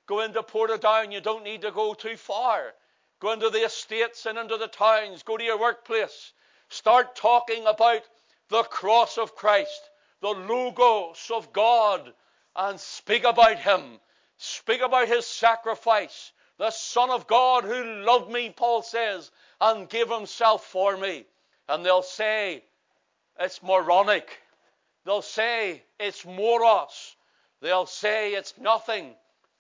Go 0.06 0.22
into 0.22 0.42
Portadown. 0.42 1.12
You 1.12 1.22
don't 1.22 1.44
need 1.44 1.62
to 1.62 1.72
go 1.72 1.94
too 1.94 2.18
far. 2.18 2.74
Go 3.20 3.32
into 3.32 3.50
the 3.50 3.66
estates 3.66 4.26
and 4.26 4.38
into 4.38 4.58
the 4.58 4.68
towns. 4.68 5.24
Go 5.24 5.38
to 5.38 5.44
your 5.44 5.60
workplace. 5.60 6.34
Start 6.70 7.16
talking 7.16 7.66
about 7.66 8.02
the 8.50 8.64
cross 8.64 9.18
of 9.18 9.36
Christ, 9.36 9.90
the 10.24 10.30
Logos 10.30 11.30
of 11.34 11.52
God, 11.52 12.14
and 12.56 12.80
speak 12.80 13.26
about 13.26 13.60
Him. 13.60 14.00
Speak 14.38 14.80
about 14.82 15.10
His 15.10 15.28
sacrifice, 15.28 16.32
the 16.58 16.72
Son 16.72 17.10
of 17.10 17.28
God 17.28 17.66
who 17.66 17.84
loved 18.06 18.32
me, 18.32 18.50
Paul 18.50 18.84
says, 18.84 19.32
and 19.60 19.90
gave 19.90 20.10
Himself 20.10 20.66
for 20.66 20.96
me. 20.96 21.26
And 21.68 21.86
they'll 21.86 22.04
say 22.04 22.64
it's 23.38 23.62
moronic. 23.62 24.40
They'll 25.04 25.22
say 25.22 25.84
it's 26.00 26.26
moros. 26.26 27.18
They'll 27.60 27.86
say 27.86 28.32
it's 28.32 28.58
nothing 28.58 29.16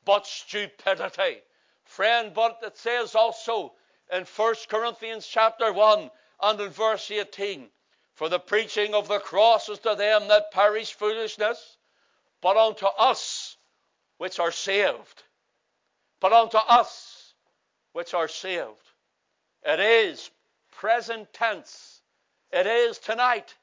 but 0.05 0.25
stupidity. 0.25 1.41
Friend, 1.83 2.33
but 2.33 2.59
it 2.63 2.77
says 2.77 3.15
also 3.15 3.73
in 4.13 4.23
1 4.23 4.55
Corinthians 4.69 5.27
chapter 5.27 5.73
1 5.73 6.09
and 6.41 6.61
in 6.61 6.69
verse 6.69 7.11
18, 7.11 7.67
For 8.15 8.29
the 8.29 8.39
preaching 8.39 8.93
of 8.93 9.07
the 9.07 9.19
cross 9.19 9.69
is 9.69 9.79
to 9.79 9.95
them 9.95 10.27
that 10.27 10.51
perish 10.51 10.93
foolishness, 10.93 11.77
but 12.41 12.57
unto 12.57 12.85
us 12.85 13.57
which 14.17 14.39
are 14.39 14.51
saved. 14.51 15.23
But 16.19 16.31
unto 16.31 16.57
us 16.57 17.33
which 17.91 18.13
are 18.13 18.27
saved. 18.27 18.91
It 19.63 19.79
is 19.79 20.29
present 20.71 21.33
tense. 21.33 22.01
It 22.51 22.67
is 22.67 22.99
tonight. 22.99 23.55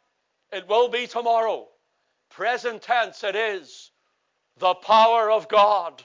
It 0.51 0.67
will 0.67 0.89
be 0.89 1.07
tomorrow. 1.07 1.69
Present 2.29 2.83
tense 2.83 3.23
it 3.23 3.37
is 3.37 3.93
the 4.57 4.75
power 4.75 5.31
of 5.31 5.47
God. 5.49 6.03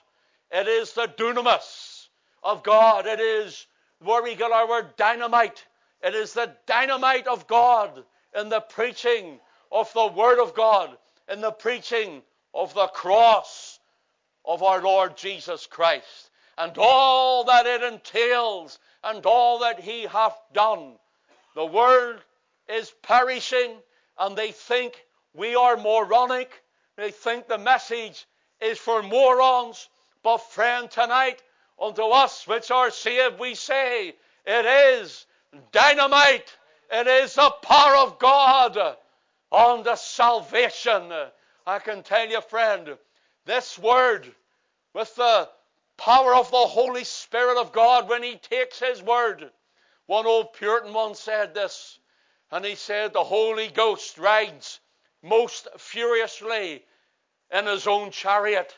It 0.52 0.68
is 0.68 0.94
the 0.94 1.08
dunamis 1.08 2.10
of 2.44 2.62
God. 2.62 3.08
It 3.08 3.20
is 3.20 3.66
where 4.00 4.22
we 4.22 4.36
get 4.36 4.52
our 4.52 4.68
word 4.68 4.96
dynamite. 4.98 5.66
It 6.04 6.14
is 6.14 6.34
the 6.34 6.56
dynamite 6.68 7.26
of 7.26 7.48
God 7.48 8.06
in 8.36 8.50
the 8.50 8.62
preaching 8.62 9.40
of 9.72 9.92
the 9.94 10.08
Word 10.08 10.40
of 10.40 10.54
God, 10.54 10.98
in 11.32 11.42
the 11.42 11.52
preaching 11.52 12.22
of 12.54 12.74
the 12.74 12.88
cross 12.88 13.80
of 14.44 14.62
our 14.62 14.82
Lord 14.82 15.18
Jesus 15.18 15.66
Christ, 15.66 16.30
and 16.58 16.74
all 16.78 17.46
that 17.46 17.66
it 17.66 17.82
entails, 17.82 18.80
and 19.04 19.26
all 19.26 19.60
that 19.60 19.80
He 19.80 20.04
hath 20.04 20.38
done. 20.54 20.94
The 21.56 21.66
world 21.66 22.20
is 22.68 22.94
perishing, 23.02 23.72
and 24.20 24.36
they 24.36 24.52
think 24.52 25.06
we 25.34 25.56
are 25.56 25.78
moronic. 25.78 26.52
They 26.96 27.12
think 27.12 27.48
the 27.48 27.58
message 27.58 28.26
is 28.62 28.78
for 28.78 29.04
morons. 29.04 29.90
But 30.24 30.38
friend, 30.38 30.90
tonight, 30.90 31.42
unto 31.80 32.04
us 32.04 32.48
which 32.48 32.72
are 32.72 32.90
saved, 32.90 33.40
we 33.40 33.56
say, 33.56 34.16
it 34.46 34.66
is 34.66 35.26
dynamite. 35.72 36.56
It 36.92 37.08
is 37.08 37.36
the 37.36 37.50
power 37.62 37.96
of 37.98 38.20
God 38.20 38.98
on 39.52 39.84
the 39.84 39.96
salvation. 39.96 41.12
I 41.66 41.80
can 41.80 42.04
tell 42.04 42.28
you, 42.28 42.42
friend, 42.42 42.98
this 43.46 43.78
word, 43.78 44.34
with 44.94 45.16
the 45.16 45.50
power 45.98 46.36
of 46.36 46.52
the 46.52 46.58
Holy 46.58 47.04
Spirit 47.04 47.58
of 47.58 47.72
God, 47.72 48.10
when 48.10 48.24
He 48.24 48.36
takes 48.38 48.80
His 48.80 49.02
word, 49.02 49.52
one 50.08 50.28
old 50.28 50.54
Puritan 50.54 50.94
once 50.94 51.20
said 51.20 51.54
this, 51.54 52.00
and 52.52 52.64
he 52.64 52.76
said, 52.76 53.14
The 53.14 53.24
Holy 53.24 53.68
Ghost 53.68 54.18
rides 54.18 54.80
most 55.24 55.68
furiously 55.78 56.86
in 57.52 57.66
his 57.66 57.88
own 57.88 58.12
chariot. 58.12 58.78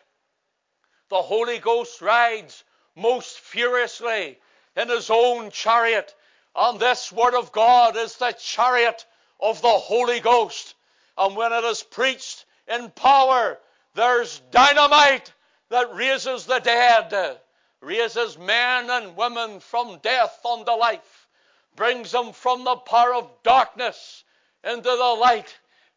The 1.09 1.21
Holy 1.21 1.59
Ghost 1.59 2.01
rides 2.01 2.63
most 2.95 3.39
furiously 3.39 4.39
in 4.75 4.89
his 4.89 5.09
own 5.09 5.51
chariot. 5.51 6.15
And 6.59 6.79
this 6.79 7.11
word 7.11 7.35
of 7.35 7.51
God 7.51 7.95
is 7.95 8.15
the 8.17 8.31
chariot 8.31 9.05
of 9.39 9.61
the 9.61 9.67
Holy 9.67 10.19
Ghost. 10.19 10.73
And 11.15 11.35
when 11.35 11.53
it 11.53 11.63
is 11.63 11.83
preached 11.83 12.45
in 12.67 12.89
power, 12.89 13.59
there's 13.93 14.41
dynamite 14.49 15.31
that 15.69 15.93
raises 15.93 16.45
the 16.47 16.57
dead, 16.57 17.39
raises 17.79 18.39
men 18.39 18.89
and 18.89 19.15
women 19.15 19.59
from 19.59 19.99
death 20.01 20.43
unto 20.43 20.71
life, 20.71 21.27
brings 21.75 22.11
them 22.11 22.33
from 22.33 22.63
the 22.63 22.75
power 22.75 23.13
of 23.13 23.29
darkness 23.43 24.23
into 24.63 24.89
the 24.89 25.17
light, 25.19 25.55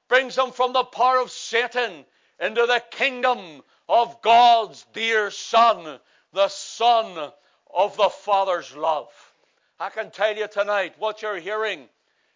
brings 0.08 0.34
them 0.34 0.52
from 0.52 0.74
the 0.74 0.84
power 0.84 1.20
of 1.20 1.30
Satan 1.30 2.04
into 2.38 2.66
the 2.66 2.82
kingdom 2.90 3.62
of 3.88 4.20
God's 4.20 4.84
dear 4.92 5.30
Son, 5.30 5.98
the 6.34 6.48
Son 6.48 7.32
of 7.72 7.96
the 7.96 8.10
Father's 8.10 8.76
love. 8.76 9.08
I 9.82 9.88
can 9.88 10.10
tell 10.10 10.36
you 10.36 10.46
tonight 10.46 10.92
what 10.98 11.22
you're 11.22 11.38
hearing 11.38 11.88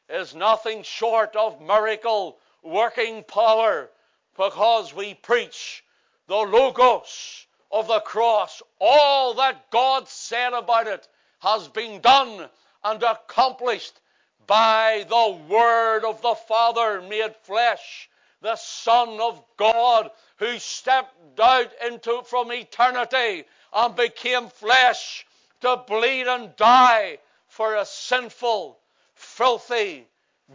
is 0.09 0.35
nothing 0.35 0.83
short 0.83 1.37
of 1.37 1.61
miracle 1.61 2.39
working 2.63 3.23
power 3.23 3.91
because 4.35 4.95
we 4.95 5.13
preach 5.13 5.85
the 6.27 6.37
Logos 6.37 7.47
of 7.71 7.87
the 7.87 8.01
cross. 8.01 8.63
All 8.81 9.35
that 9.35 9.71
God 9.71 10.09
said 10.09 10.55
about 10.55 10.87
it 10.87 11.07
has 11.41 11.69
been 11.69 12.01
done 12.01 12.49
and 12.83 13.03
accomplished 13.03 14.01
by 14.47 15.05
the 15.07 15.39
Word 15.47 16.07
of 16.07 16.23
the 16.23 16.37
Father 16.49 17.03
made 17.03 17.37
flesh, 17.43 18.09
the 18.41 18.57
Son 18.57 19.21
of 19.21 19.43
God 19.59 20.11
who 20.39 20.59
stepped 20.59 21.39
out 21.39 21.71
into 21.87 22.23
from 22.23 22.51
eternity 22.53 23.45
and 23.75 23.95
became 23.95 24.49
flesh 24.49 25.27
to 25.61 25.77
bleed 25.87 26.27
and 26.27 26.57
die 26.57 27.19
for 27.55 27.77
a 27.77 27.87
sinful, 27.87 28.77
filthy, 29.15 30.05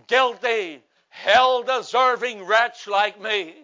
guilty, 0.07 0.83
hell 1.07 1.63
deserving 1.63 2.43
wretch 2.43 2.87
like 2.87 3.21
me. 3.21 3.55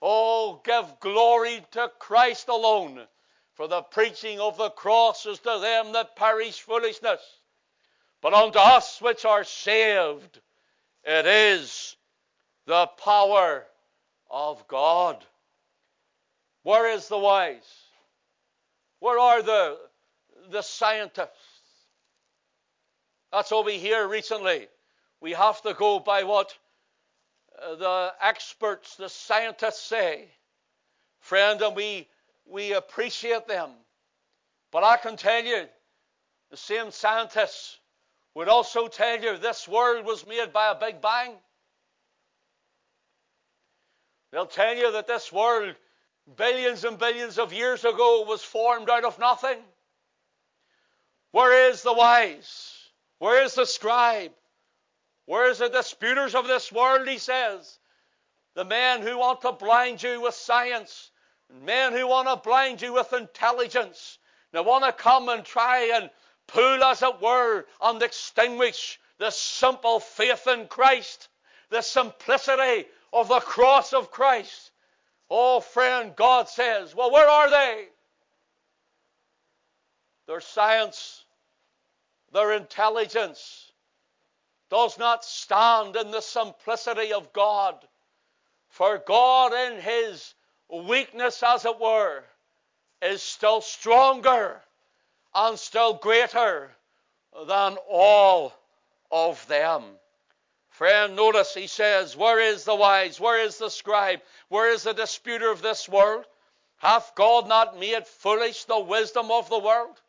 Oh, 0.00 0.60
give 0.64 1.00
glory 1.00 1.60
to 1.72 1.90
Christ 1.98 2.46
alone, 2.48 3.00
for 3.54 3.66
the 3.66 3.82
preaching 3.82 4.38
of 4.38 4.56
the 4.58 4.70
cross 4.70 5.26
is 5.26 5.40
to 5.40 5.58
them 5.58 5.92
that 5.94 6.14
perish 6.14 6.60
foolishness. 6.60 7.20
But 8.20 8.32
unto 8.32 8.60
us 8.60 9.02
which 9.02 9.24
are 9.24 9.42
saved, 9.42 10.38
it 11.02 11.26
is 11.26 11.96
the 12.66 12.86
power 12.86 13.66
of 14.30 14.68
God. 14.68 15.24
Where 16.62 16.88
is 16.92 17.08
the 17.08 17.18
wise? 17.18 17.88
Where 19.00 19.18
are 19.18 19.42
the, 19.42 19.78
the 20.52 20.62
scientists? 20.62 21.51
That's 23.32 23.50
what 23.50 23.64
we 23.64 23.78
hear 23.78 24.06
recently. 24.06 24.68
We 25.20 25.32
have 25.32 25.62
to 25.62 25.72
go 25.72 25.98
by 25.98 26.24
what 26.24 26.54
uh, 27.62 27.76
the 27.76 28.12
experts, 28.20 28.96
the 28.96 29.08
scientists 29.08 29.80
say. 29.80 30.28
Friend, 31.20 31.60
and 31.62 31.74
we, 31.74 32.08
we 32.44 32.74
appreciate 32.74 33.48
them. 33.48 33.70
But 34.70 34.84
I 34.84 34.96
can 34.98 35.16
tell 35.16 35.42
you, 35.42 35.64
the 36.50 36.56
same 36.56 36.90
scientists 36.90 37.78
would 38.34 38.48
also 38.48 38.88
tell 38.88 39.20
you 39.20 39.38
this 39.38 39.66
world 39.66 40.04
was 40.04 40.26
made 40.26 40.52
by 40.52 40.70
a 40.70 40.74
big 40.74 41.00
bang. 41.00 41.32
They'll 44.30 44.46
tell 44.46 44.74
you 44.74 44.92
that 44.92 45.06
this 45.06 45.32
world, 45.32 45.74
billions 46.36 46.84
and 46.84 46.98
billions 46.98 47.38
of 47.38 47.52
years 47.52 47.84
ago, 47.84 48.24
was 48.26 48.42
formed 48.42 48.90
out 48.90 49.04
of 49.04 49.18
nothing. 49.18 49.58
Where 51.30 51.70
is 51.70 51.82
the 51.82 51.92
wise? 51.92 52.71
Where 53.22 53.44
is 53.44 53.54
the 53.54 53.66
scribe? 53.66 54.32
Where 55.26 55.48
is 55.48 55.58
the 55.58 55.68
disputers 55.68 56.34
of 56.34 56.48
this 56.48 56.72
world? 56.72 57.06
He 57.06 57.18
says. 57.18 57.78
The 58.56 58.64
men 58.64 59.00
who 59.00 59.16
want 59.16 59.42
to 59.42 59.52
blind 59.52 60.02
you 60.02 60.20
with 60.20 60.34
science, 60.34 61.12
men 61.48 61.92
who 61.92 62.08
want 62.08 62.26
to 62.26 62.34
blind 62.34 62.82
you 62.82 62.94
with 62.94 63.12
intelligence, 63.12 64.18
they 64.50 64.58
want 64.58 64.84
to 64.84 64.92
come 64.92 65.28
and 65.28 65.44
try 65.44 65.92
and 65.94 66.10
pull, 66.48 66.82
as 66.82 67.00
it 67.00 67.22
were, 67.22 67.64
and 67.80 68.02
extinguish 68.02 68.98
the 69.18 69.30
simple 69.30 70.00
faith 70.00 70.48
in 70.48 70.66
Christ, 70.66 71.28
the 71.70 71.80
simplicity 71.80 72.88
of 73.12 73.28
the 73.28 73.38
cross 73.38 73.92
of 73.92 74.10
Christ. 74.10 74.72
Oh, 75.30 75.60
friend, 75.60 76.16
God 76.16 76.48
says, 76.48 76.92
well, 76.92 77.12
where 77.12 77.28
are 77.28 77.50
they? 77.50 77.84
Their 80.26 80.40
science, 80.40 81.21
their 82.32 82.52
intelligence 82.52 83.70
does 84.70 84.98
not 84.98 85.24
stand 85.24 85.96
in 85.96 86.10
the 86.10 86.20
simplicity 86.20 87.12
of 87.12 87.32
God. 87.32 87.76
For 88.68 88.98
God, 88.98 89.52
in 89.52 89.80
His 89.80 90.34
weakness, 90.70 91.42
as 91.42 91.64
it 91.64 91.78
were, 91.78 92.24
is 93.02 93.22
still 93.22 93.60
stronger 93.60 94.62
and 95.34 95.58
still 95.58 95.94
greater 95.94 96.70
than 97.46 97.76
all 97.88 98.54
of 99.10 99.46
them. 99.46 99.84
Friend, 100.70 101.14
notice 101.14 101.52
he 101.52 101.66
says, 101.66 102.16
Where 102.16 102.40
is 102.40 102.64
the 102.64 102.74
wise? 102.74 103.20
Where 103.20 103.40
is 103.40 103.58
the 103.58 103.68
scribe? 103.68 104.22
Where 104.48 104.70
is 104.70 104.84
the 104.84 104.94
disputer 104.94 105.50
of 105.50 105.60
this 105.60 105.86
world? 105.86 106.24
Hath 106.78 107.14
God 107.14 107.46
not 107.46 107.78
made 107.78 108.06
foolish 108.06 108.64
the 108.64 108.80
wisdom 108.80 109.30
of 109.30 109.50
the 109.50 109.58
world? 109.58 110.00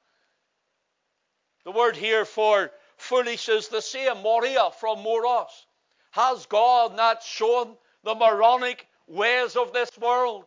The 1.63 1.71
word 1.71 1.95
here 1.95 2.26
for 2.26 2.71
foolish 2.97 3.49
is 3.49 3.67
the 3.69 3.82
same, 3.82 4.21
moria 4.21 4.69
from 4.80 5.02
moros. 5.02 5.65
Has 6.12 6.45
God 6.45 6.95
not 6.95 7.23
shown 7.23 7.78
the 8.04 8.15
moronic 8.15 8.88
ways 9.08 9.56
of 9.56 9.73
this 9.73 9.97
world? 9.97 10.45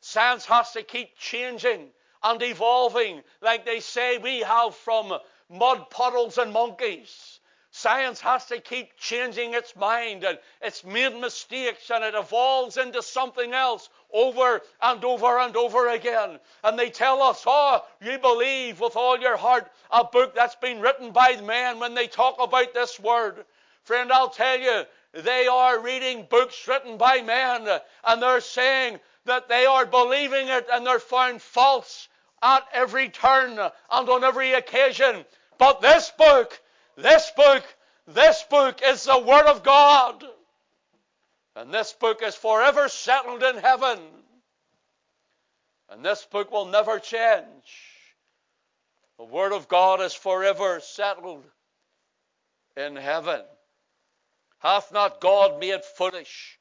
Science 0.00 0.44
has 0.46 0.72
to 0.72 0.82
keep 0.82 1.16
changing 1.16 1.90
and 2.22 2.42
evolving, 2.42 3.22
like 3.40 3.64
they 3.64 3.80
say 3.80 4.18
we 4.18 4.40
have 4.40 4.74
from 4.74 5.18
mud 5.48 5.88
puddles 5.90 6.38
and 6.38 6.52
monkeys. 6.52 7.33
Science 7.76 8.20
has 8.20 8.46
to 8.46 8.60
keep 8.60 8.96
changing 8.96 9.52
its 9.52 9.74
mind 9.74 10.22
and 10.22 10.38
it's 10.62 10.84
made 10.84 11.12
mistakes 11.20 11.90
and 11.90 12.04
it 12.04 12.14
evolves 12.14 12.76
into 12.76 13.02
something 13.02 13.52
else 13.52 13.88
over 14.12 14.60
and 14.80 15.04
over 15.04 15.40
and 15.40 15.56
over 15.56 15.88
again. 15.88 16.38
And 16.62 16.78
they 16.78 16.88
tell 16.88 17.20
us, 17.20 17.42
oh, 17.44 17.84
you 18.00 18.16
believe 18.20 18.78
with 18.78 18.94
all 18.94 19.18
your 19.18 19.36
heart 19.36 19.72
a 19.90 20.04
book 20.04 20.36
that's 20.36 20.54
been 20.54 20.80
written 20.80 21.10
by 21.10 21.40
men 21.40 21.80
when 21.80 21.94
they 21.94 22.06
talk 22.06 22.36
about 22.38 22.74
this 22.74 23.00
word. 23.00 23.44
Friend, 23.82 24.12
I'll 24.12 24.30
tell 24.30 24.60
you, 24.60 24.84
they 25.12 25.48
are 25.48 25.80
reading 25.80 26.28
books 26.30 26.68
written 26.68 26.96
by 26.96 27.22
men 27.22 27.66
and 28.04 28.22
they're 28.22 28.40
saying 28.40 29.00
that 29.24 29.48
they 29.48 29.66
are 29.66 29.84
believing 29.84 30.46
it 30.46 30.68
and 30.72 30.86
they're 30.86 31.00
found 31.00 31.42
false 31.42 32.06
at 32.40 32.68
every 32.72 33.08
turn 33.08 33.58
and 33.58 33.72
on 33.90 34.22
every 34.22 34.52
occasion. 34.52 35.24
But 35.58 35.80
this 35.80 36.12
book, 36.16 36.60
this 36.96 37.30
book, 37.36 37.64
this 38.06 38.42
book 38.50 38.80
is 38.84 39.04
the 39.04 39.18
Word 39.18 39.46
of 39.46 39.62
God. 39.62 40.24
And 41.56 41.72
this 41.72 41.92
book 41.92 42.22
is 42.22 42.34
forever 42.34 42.88
settled 42.88 43.42
in 43.42 43.56
heaven. 43.56 43.98
And 45.90 46.04
this 46.04 46.24
book 46.24 46.50
will 46.50 46.66
never 46.66 46.98
change. 46.98 47.44
The 49.18 49.24
Word 49.24 49.52
of 49.52 49.68
God 49.68 50.00
is 50.00 50.14
forever 50.14 50.80
settled 50.80 51.44
in 52.76 52.96
heaven. 52.96 53.42
Hath 54.58 54.92
not 54.92 55.20
God 55.20 55.60
made 55.60 55.84
foolish 55.84 56.58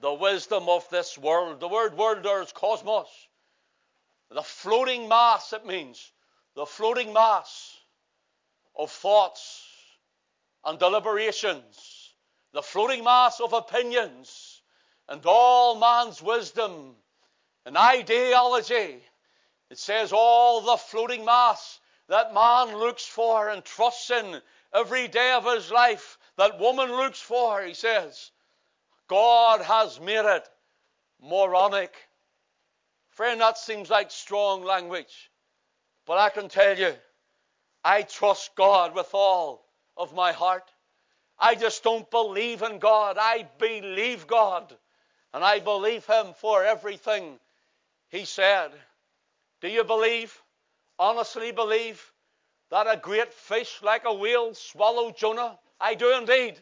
the 0.00 0.14
wisdom 0.14 0.68
of 0.68 0.88
this 0.90 1.18
world? 1.18 1.60
The 1.60 1.68
word 1.68 1.96
world 1.96 2.22
there 2.22 2.42
is 2.42 2.52
cosmos. 2.52 3.08
The 4.30 4.42
floating 4.42 5.08
mass, 5.08 5.52
it 5.52 5.66
means. 5.66 6.12
The 6.54 6.66
floating 6.66 7.12
mass 7.12 7.75
of 8.78 8.90
thoughts 8.90 9.64
and 10.64 10.78
deliberations. 10.78 12.12
The 12.52 12.62
floating 12.62 13.04
mass 13.04 13.40
of 13.40 13.52
opinions 13.52 14.62
and 15.08 15.20
all 15.24 15.78
man's 15.78 16.22
wisdom 16.22 16.94
and 17.64 17.76
ideology. 17.76 19.02
It 19.70 19.78
says 19.78 20.12
all 20.12 20.60
the 20.60 20.76
floating 20.76 21.24
mass 21.24 21.80
that 22.08 22.34
man 22.34 22.76
looks 22.76 23.04
for 23.04 23.48
and 23.48 23.64
trusts 23.64 24.10
in 24.10 24.40
every 24.72 25.08
day 25.08 25.32
of 25.32 25.44
his 25.44 25.70
life, 25.70 26.18
that 26.36 26.58
woman 26.60 26.90
looks 26.90 27.20
for, 27.20 27.62
he 27.62 27.74
says. 27.74 28.30
God 29.08 29.60
has 29.62 30.00
made 30.00 30.24
it 30.24 30.48
moronic 31.20 31.94
Friend, 33.16 33.40
that 33.40 33.56
seems 33.56 33.88
like 33.88 34.10
strong 34.10 34.62
language. 34.62 35.30
But 36.04 36.18
I 36.18 36.28
can 36.28 36.50
tell 36.50 36.78
you, 36.78 36.92
I 37.88 38.02
trust 38.02 38.56
God 38.56 38.96
with 38.96 39.10
all 39.12 39.64
of 39.96 40.12
my 40.12 40.32
heart. 40.32 40.68
I 41.38 41.54
just 41.54 41.84
don't 41.84 42.10
believe 42.10 42.62
in 42.62 42.80
God. 42.80 43.16
I 43.16 43.46
believe 43.58 44.26
God. 44.26 44.76
And 45.32 45.44
I 45.44 45.60
believe 45.60 46.04
Him 46.04 46.34
for 46.40 46.64
everything 46.64 47.38
He 48.08 48.24
said. 48.24 48.72
Do 49.60 49.68
you 49.68 49.84
believe? 49.84 50.36
honestly 50.98 51.52
believe 51.52 52.12
that 52.72 52.88
a 52.88 52.96
great 52.96 53.32
fish 53.32 53.78
like 53.82 54.02
a 54.04 54.12
whale 54.12 54.52
swallowed 54.54 55.16
Jonah? 55.16 55.56
I 55.80 55.94
do 55.94 56.12
indeed. 56.16 56.58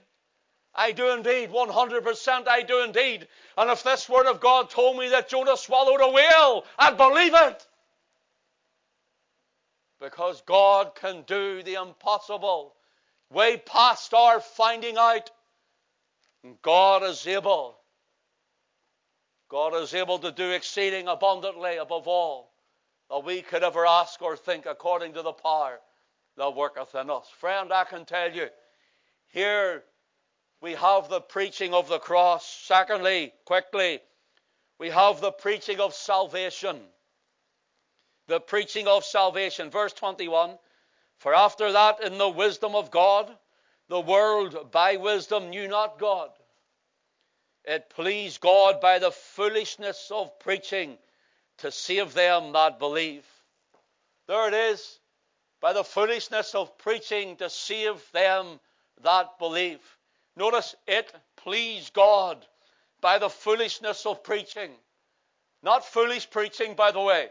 I 0.74 0.92
do 0.92 1.10
indeed. 1.10 1.48
100% 1.48 2.48
I 2.48 2.62
do 2.64 2.82
indeed. 2.82 3.28
And 3.56 3.70
if 3.70 3.82
this 3.82 4.10
word 4.10 4.26
of 4.26 4.40
God 4.40 4.68
told 4.68 4.98
me 4.98 5.08
that 5.08 5.30
Jonah 5.30 5.56
swallowed 5.56 6.02
a 6.02 6.10
whale, 6.10 6.66
I'd 6.78 6.98
believe 6.98 7.32
it. 7.34 7.66
Because 10.04 10.42
God 10.42 10.94
can 10.94 11.22
do 11.26 11.62
the 11.62 11.74
impossible 11.74 12.74
way 13.30 13.56
past 13.56 14.12
our 14.12 14.38
finding 14.38 14.98
out. 14.98 15.30
God 16.60 17.02
is 17.04 17.26
able. 17.26 17.78
God 19.48 19.74
is 19.76 19.94
able 19.94 20.18
to 20.18 20.30
do 20.30 20.50
exceeding 20.50 21.08
abundantly 21.08 21.78
above 21.78 22.06
all 22.06 22.52
that 23.08 23.24
we 23.24 23.40
could 23.40 23.62
ever 23.62 23.86
ask 23.86 24.20
or 24.20 24.36
think 24.36 24.66
according 24.66 25.14
to 25.14 25.22
the 25.22 25.32
power 25.32 25.80
that 26.36 26.54
worketh 26.54 26.94
in 26.94 27.08
us. 27.08 27.26
Friend, 27.38 27.72
I 27.72 27.84
can 27.84 28.04
tell 28.04 28.30
you, 28.30 28.48
here 29.32 29.84
we 30.60 30.72
have 30.72 31.08
the 31.08 31.22
preaching 31.22 31.72
of 31.72 31.88
the 31.88 31.98
cross. 31.98 32.46
Secondly, 32.46 33.32
quickly, 33.46 34.00
we 34.78 34.90
have 34.90 35.22
the 35.22 35.32
preaching 35.32 35.80
of 35.80 35.94
salvation. 35.94 36.78
The 38.26 38.40
preaching 38.40 38.88
of 38.88 39.04
salvation. 39.04 39.70
Verse 39.70 39.92
21 39.92 40.58
For 41.18 41.34
after 41.34 41.72
that, 41.72 42.02
in 42.02 42.18
the 42.18 42.28
wisdom 42.28 42.74
of 42.74 42.90
God, 42.90 43.34
the 43.88 44.00
world 44.00 44.70
by 44.70 44.96
wisdom 44.96 45.50
knew 45.50 45.68
not 45.68 45.98
God. 45.98 46.30
It 47.64 47.90
pleased 47.90 48.40
God 48.40 48.80
by 48.80 48.98
the 48.98 49.10
foolishness 49.10 50.10
of 50.10 50.38
preaching 50.38 50.98
to 51.58 51.70
save 51.70 52.14
them 52.14 52.52
that 52.52 52.78
believe. 52.78 53.26
There 54.26 54.48
it 54.48 54.54
is. 54.54 54.98
By 55.60 55.72
the 55.72 55.84
foolishness 55.84 56.54
of 56.54 56.76
preaching 56.76 57.36
to 57.36 57.48
save 57.48 58.10
them 58.12 58.60
that 59.02 59.38
believe. 59.38 59.80
Notice 60.36 60.74
it 60.86 61.12
pleased 61.36 61.92
God 61.92 62.44
by 63.00 63.18
the 63.18 63.30
foolishness 63.30 64.04
of 64.06 64.22
preaching. 64.22 64.70
Not 65.62 65.84
foolish 65.84 66.28
preaching, 66.28 66.74
by 66.74 66.90
the 66.90 67.00
way, 67.00 67.30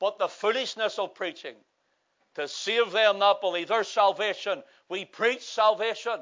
but 0.00 0.18
the 0.18 0.28
foolishness 0.28 0.98
of 0.98 1.14
preaching 1.14 1.54
to 2.34 2.48
save 2.48 2.90
them 2.90 3.18
that 3.20 3.40
believe. 3.40 3.68
Their 3.68 3.84
salvation. 3.84 4.62
We 4.88 5.04
preach 5.04 5.42
salvation. 5.42 6.20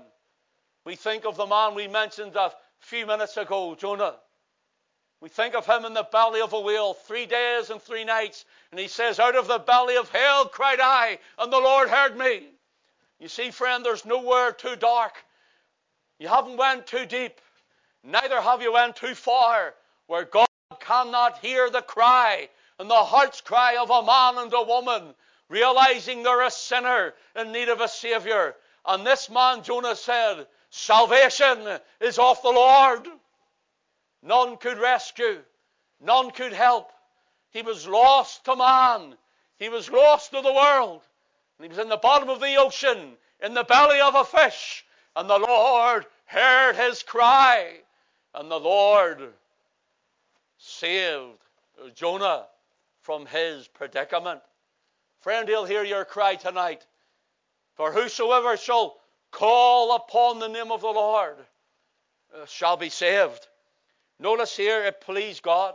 We 0.85 0.97
think 0.97 1.25
of 1.25 1.37
the 1.37 1.47
man 1.47 1.75
we 1.75 1.89
mentioned 1.89 2.37
a 2.37 2.53
few 2.81 3.07
minutes 3.07 3.37
ago, 3.37 3.75
Jonah. 3.75 4.17
We 5.21 5.29
think 5.29 5.55
of 5.55 5.67
him 5.67 5.85
in 5.85 5.95
the 5.95 6.09
belly 6.11 6.41
of 6.41 6.53
a 6.53 6.61
whale, 6.61 6.95
three 6.95 7.27
days 7.27 7.71
and 7.71 7.81
three 7.81 8.05
nights. 8.05 8.45
And 8.71 8.81
he 8.81 8.89
says, 8.89 9.21
Out 9.21 9.37
of 9.37 9.47
the 9.47 9.61
belly 9.61 9.97
of 9.97 10.09
hell 10.11 10.47
cried 10.47 10.81
I, 10.81 11.19
and 11.39 11.53
the 11.53 11.61
Lord 11.61 11.89
heard 11.89 12.17
me. 12.17 12.49
You 13.21 13.29
see, 13.29 13.53
friend, 13.53 13.85
there's 13.85 14.05
nowhere 14.05 14.51
too 14.53 14.75
dark. 14.75 15.15
You 16.19 16.27
haven't 16.27 16.57
went 16.57 16.89
too 16.89 17.07
deep. 17.07 17.41
Neither 18.03 18.41
have 18.41 18.63
you 18.63 18.73
went 18.73 18.97
too 18.97 19.15
far 19.15 19.75
where 20.09 20.25
God 20.25 20.49
cannot 20.81 21.39
hear 21.39 21.71
the 21.71 21.83
cry 21.83 22.49
and 22.83 22.91
the 22.91 22.95
heart's 22.97 23.41
cry 23.41 23.77
of 23.77 23.91
a 23.91 24.03
man 24.03 24.43
and 24.43 24.53
a 24.53 24.63
woman, 24.65 25.15
realizing 25.49 26.25
they're 26.25 26.43
a 26.43 26.51
sinner 26.51 27.15
in 27.37 27.53
need 27.53 27.69
of 27.69 27.81
a 27.81 27.87
Savior. 27.87 28.57
And 28.85 29.07
this 29.07 29.31
man, 29.31 29.63
Jonah, 29.63 29.95
said, 29.95 30.49
Salvation 30.69 31.79
is 32.01 32.19
of 32.19 32.43
the 32.43 32.51
Lord. 32.51 33.07
None 34.21 34.57
could 34.57 34.79
rescue. 34.79 35.39
None 36.01 36.33
could 36.33 36.53
help. 36.53 36.91
He 37.53 37.63
was 37.63 37.87
lost 37.87 38.47
to 38.47 38.57
man. 38.57 39.15
He 39.61 39.69
was 39.69 39.89
lost 39.89 40.33
to 40.33 40.41
the 40.41 40.53
world. 40.53 41.03
And 41.59 41.65
he 41.65 41.69
was 41.69 41.79
in 41.79 41.89
the 41.89 41.97
bottom 41.99 42.31
of 42.31 42.41
the 42.41 42.57
ocean, 42.57 43.13
in 43.41 43.55
the 43.55 43.63
belly 43.63 44.01
of 44.01 44.17
a 44.17 44.25
fish. 44.25 44.85
And 45.15 45.31
the 45.31 45.39
Lord 45.39 46.05
heard 46.27 46.75
his 46.75 47.05
cry. 47.05 47.77
And 48.35 48.51
the 48.51 48.59
Lord 48.59 49.35
saved 50.59 51.39
Jonah 51.95 52.47
from 53.03 53.27
his 53.27 53.69
predicament. 53.69 54.41
Friend, 55.21 55.49
he'll 55.49 55.65
hear 55.65 55.85
your 55.85 56.05
cry 56.05 56.35
tonight. 56.37 56.87
For 57.75 57.93
whosoever 57.93 58.57
shall 58.57 58.97
call 59.31 59.95
upon 59.95 60.39
the 60.39 60.49
name 60.49 60.71
of 60.73 60.81
the 60.81 60.89
Lord 60.89 61.37
uh, 62.35 62.47
shall 62.47 62.77
be 62.77 62.89
saved. 62.89 63.47
Notice 64.19 64.57
here, 64.57 64.85
it 64.85 65.01
pleased 65.01 65.43
God. 65.43 65.75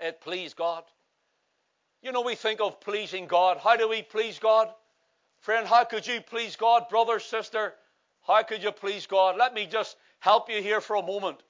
It 0.00 0.20
pleased 0.20 0.56
God. 0.56 0.84
You 2.02 2.10
know, 2.10 2.22
we 2.22 2.34
think 2.34 2.60
of 2.60 2.80
pleasing 2.80 3.26
God. 3.26 3.58
How 3.58 3.76
do 3.76 3.88
we 3.88 4.02
please 4.02 4.38
God? 4.38 4.68
Friend, 5.40 5.66
how 5.66 5.84
could 5.84 6.06
you 6.06 6.20
please 6.20 6.56
God, 6.56 6.88
brother, 6.88 7.20
sister? 7.20 7.74
How 8.26 8.42
could 8.42 8.62
you 8.62 8.72
please 8.72 9.06
God? 9.06 9.36
Let 9.36 9.54
me 9.54 9.66
just 9.66 9.96
help 10.18 10.50
you 10.50 10.62
here 10.62 10.80
for 10.80 10.96
a 10.96 11.02
moment. 11.02 11.42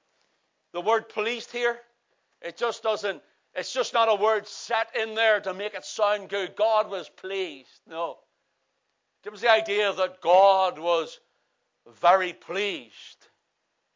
The 0.73 0.81
word 0.81 1.09
pleased 1.09 1.51
here, 1.51 1.79
it 2.41 2.57
just 2.57 2.83
doesn't, 2.83 3.21
it's 3.55 3.71
just 3.71 3.93
not 3.93 4.09
a 4.09 4.15
word 4.15 4.47
set 4.47 4.95
in 4.95 5.13
there 5.13 5.39
to 5.41 5.53
make 5.53 5.75
it 5.75 5.85
sound 5.85 6.29
good. 6.29 6.55
God 6.55 6.89
was 6.89 7.09
pleased. 7.09 7.81
No. 7.87 8.17
It 9.23 9.31
was 9.31 9.41
the 9.41 9.51
idea 9.51 9.93
that 9.93 10.21
God 10.21 10.79
was 10.79 11.19
very 12.01 12.33
pleased. 12.33 13.27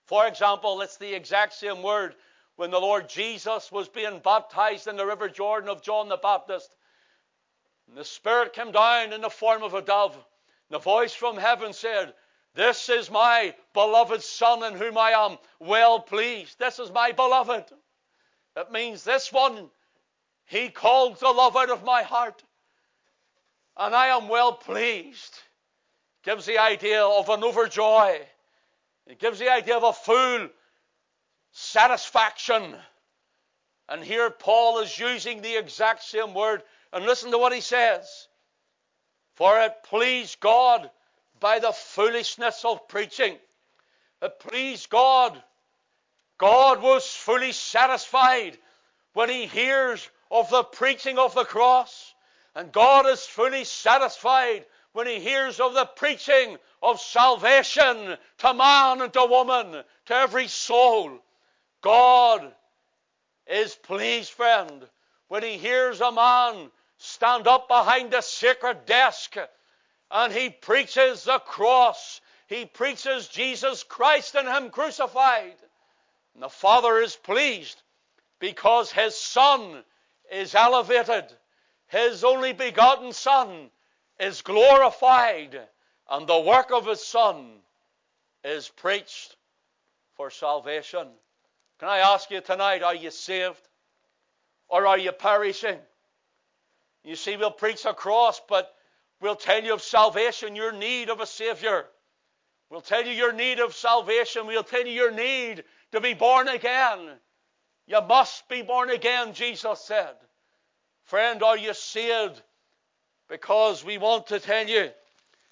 For 0.06 0.28
example, 0.28 0.82
it's 0.82 0.98
the 0.98 1.14
exact 1.14 1.54
same 1.54 1.82
word 1.82 2.16
when 2.56 2.72
the 2.72 2.80
Lord 2.80 3.10
Jesus 3.10 3.72
was 3.72 3.90
being 3.90 4.20
baptized 4.20 4.88
in 4.88 4.96
the 4.96 5.06
River 5.06 5.28
Jordan 5.28 5.70
of 5.70 5.82
John 5.82 6.08
the 6.08 6.18
Baptist. 6.18 6.76
And 7.88 7.98
the 7.98 8.06
Spirit 8.06 8.54
came 8.54 8.72
down 8.72 9.12
in 9.12 9.22
the 9.22 9.30
form 9.30 9.64
of 9.64 9.74
a 9.74 9.82
dove. 9.82 10.14
And 10.16 10.24
the 10.70 10.80
voice 10.80 11.14
from 11.14 11.36
heaven 11.36 11.74
said, 11.74 12.14
This 12.54 12.90
is 12.90 13.10
my 13.10 13.56
beloved 13.74 14.22
Son 14.22 14.64
in 14.64 14.80
whom 14.80 14.98
I 14.98 15.12
am 15.12 15.38
well 15.60 16.00
pleased. 16.00 16.60
This 16.60 16.80
is 16.80 16.92
my 16.92 17.12
beloved. 17.12 17.66
It 18.58 18.72
means 18.72 19.04
this 19.04 19.32
one, 19.32 19.70
he 20.46 20.70
called 20.70 21.20
the 21.20 21.30
love 21.30 21.56
out 21.56 21.70
of 21.70 21.86
my 21.86 22.04
heart. 22.04 22.44
And 23.78 23.96
I 23.96 24.08
am 24.08 24.28
well 24.28 24.54
pleased. 24.54 25.40
Gives 26.24 26.46
the 26.46 26.58
idea 26.58 27.06
of 27.06 27.30
an 27.30 27.42
overjoy 27.42 28.20
it 29.08 29.20
gives 29.20 29.40
the 29.40 29.50
idea 29.50 29.78
of 29.78 29.84
a 29.84 29.94
full 29.94 30.50
satisfaction. 31.52 32.76
And 33.88 34.04
here 34.04 34.30
Paul 34.30 34.80
is 34.80 35.00
using 35.00 35.42
the 35.42 35.58
exact 35.58 36.04
same 36.04 36.34
word. 36.34 36.62
And 36.92 37.06
listen 37.06 37.32
to 37.32 37.38
what 37.38 37.54
he 37.54 37.62
says. 37.62 38.28
For 39.36 39.62
it 39.62 39.84
pleased 39.84 40.40
God 40.40 40.90
by 41.40 41.60
the 41.60 41.72
foolishness 41.72 42.66
of 42.66 42.88
preaching. 42.88 43.38
It 44.22 44.40
pleased 44.40 44.90
God. 44.90 45.42
God 46.38 46.82
was 46.82 47.08
fully 47.08 47.52
satisfied 47.52 48.58
when 49.14 49.30
he 49.30 49.48
hears 49.48 50.08
of 50.30 50.50
the 50.50 50.64
preaching 50.64 51.18
of 51.18 51.34
the 51.34 51.46
cross. 51.46 52.14
And 52.56 52.72
God 52.72 53.08
is 53.08 53.26
fully 53.26 53.64
satisfied 53.64 54.66
when 54.94 55.08
he 55.08 55.20
hears 55.20 55.60
of 55.60 55.74
the 55.74 55.86
preaching 55.86 56.58
of 56.82 57.00
salvation 57.00 58.18
to 58.40 58.54
man 58.54 59.02
and 59.02 59.14
to 59.14 59.26
woman, 59.26 59.84
to 60.08 60.16
every 60.16 60.48
soul. 60.48 61.20
God 61.82 62.54
is 63.48 63.76
pleased, 63.76 64.32
friend, 64.32 64.88
when 65.28 65.44
he 65.44 65.58
hears 65.58 66.02
a 66.02 66.12
man 66.12 66.72
stand 66.98 67.48
up 67.48 67.68
behind 67.68 68.14
a 68.14 68.22
sacred 68.22 68.86
desk 68.86 69.36
and 70.10 70.34
he 70.34 70.50
preaches 70.50 71.24
the 71.24 71.40
cross. 71.40 72.22
He 72.48 72.66
preaches 72.66 73.28
Jesus 73.28 73.84
Christ 73.84 74.36
and 74.36 74.48
Him 74.48 74.70
crucified. 74.70 75.56
And 76.38 76.44
the 76.44 76.50
Father 76.50 77.00
is 77.00 77.16
pleased 77.16 77.82
because 78.38 78.92
His 78.92 79.16
Son 79.16 79.84
is 80.32 80.54
elevated. 80.54 81.26
His 81.88 82.24
only 82.24 82.54
begotten 82.54 83.12
Son 83.12 83.72
is 84.20 84.44
glorified 84.44 85.60
and 86.10 86.28
the 86.28 86.40
work 86.40 86.72
of 86.72 86.86
his 86.86 87.04
Son 87.04 87.48
is 88.44 88.70
preached 88.70 89.36
for 90.16 90.30
salvation. 90.30 91.08
Can 91.80 91.90
I 91.90 91.98
ask 91.98 92.30
you 92.30 92.42
tonight, 92.42 92.84
are 92.84 92.94
you 92.94 93.10
saved 93.10 93.68
or 94.70 94.86
are 94.86 95.00
you 95.00 95.12
perishing? 95.12 95.80
You 97.04 97.16
see, 97.16 97.36
we'll 97.36 97.50
preach 97.50 97.86
a 97.86 97.96
cross, 97.96 98.40
but 98.48 98.76
we'll 99.22 99.36
tell 99.36 99.64
you 99.64 99.74
of 99.74 99.82
salvation, 99.82 100.56
your 100.56 100.72
need 100.72 101.10
of 101.10 101.20
a 101.20 101.26
Savior. 101.26 101.86
We'll 102.70 102.82
tell 102.82 103.06
you 103.06 103.12
your 103.12 103.34
need 103.34 103.60
of 103.60 103.74
salvation. 103.74 104.48
We'll 104.48 104.64
tell 104.64 104.86
you 104.86 104.92
your 104.92 105.12
need 105.12 105.64
to 105.92 106.02
be 106.02 106.14
born 106.14 106.48
again. 106.48 107.12
You 107.88 108.02
must 108.02 108.50
be 108.50 108.62
born 108.62 108.90
again, 108.90 109.34
Jesus 109.34 109.82
said. 109.82 110.16
Friend, 111.04 111.42
are 111.42 111.58
you 111.58 111.74
saved 111.74 112.42
because 113.30 113.84
we 113.84 113.98
want 113.98 114.28
to 114.28 114.40
tell 114.40 114.68
you 114.68 114.90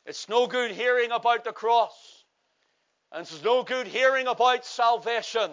it's 0.06 0.28
no 0.28 0.46
good 0.46 0.72
hearing 0.72 1.12
about 1.12 1.46
the 1.46 1.54
cross, 1.54 2.26
and 3.12 3.22
it's 3.22 3.44
no 3.44 3.64
good 3.64 3.88
hearing 3.88 4.28
about 4.28 4.66
salvation 4.66 5.52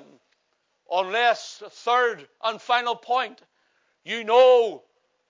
unless, 0.90 1.62
third 1.70 2.26
and 2.42 2.60
final 2.60 2.96
point, 2.96 3.40
you 4.04 4.24
know 4.24 4.82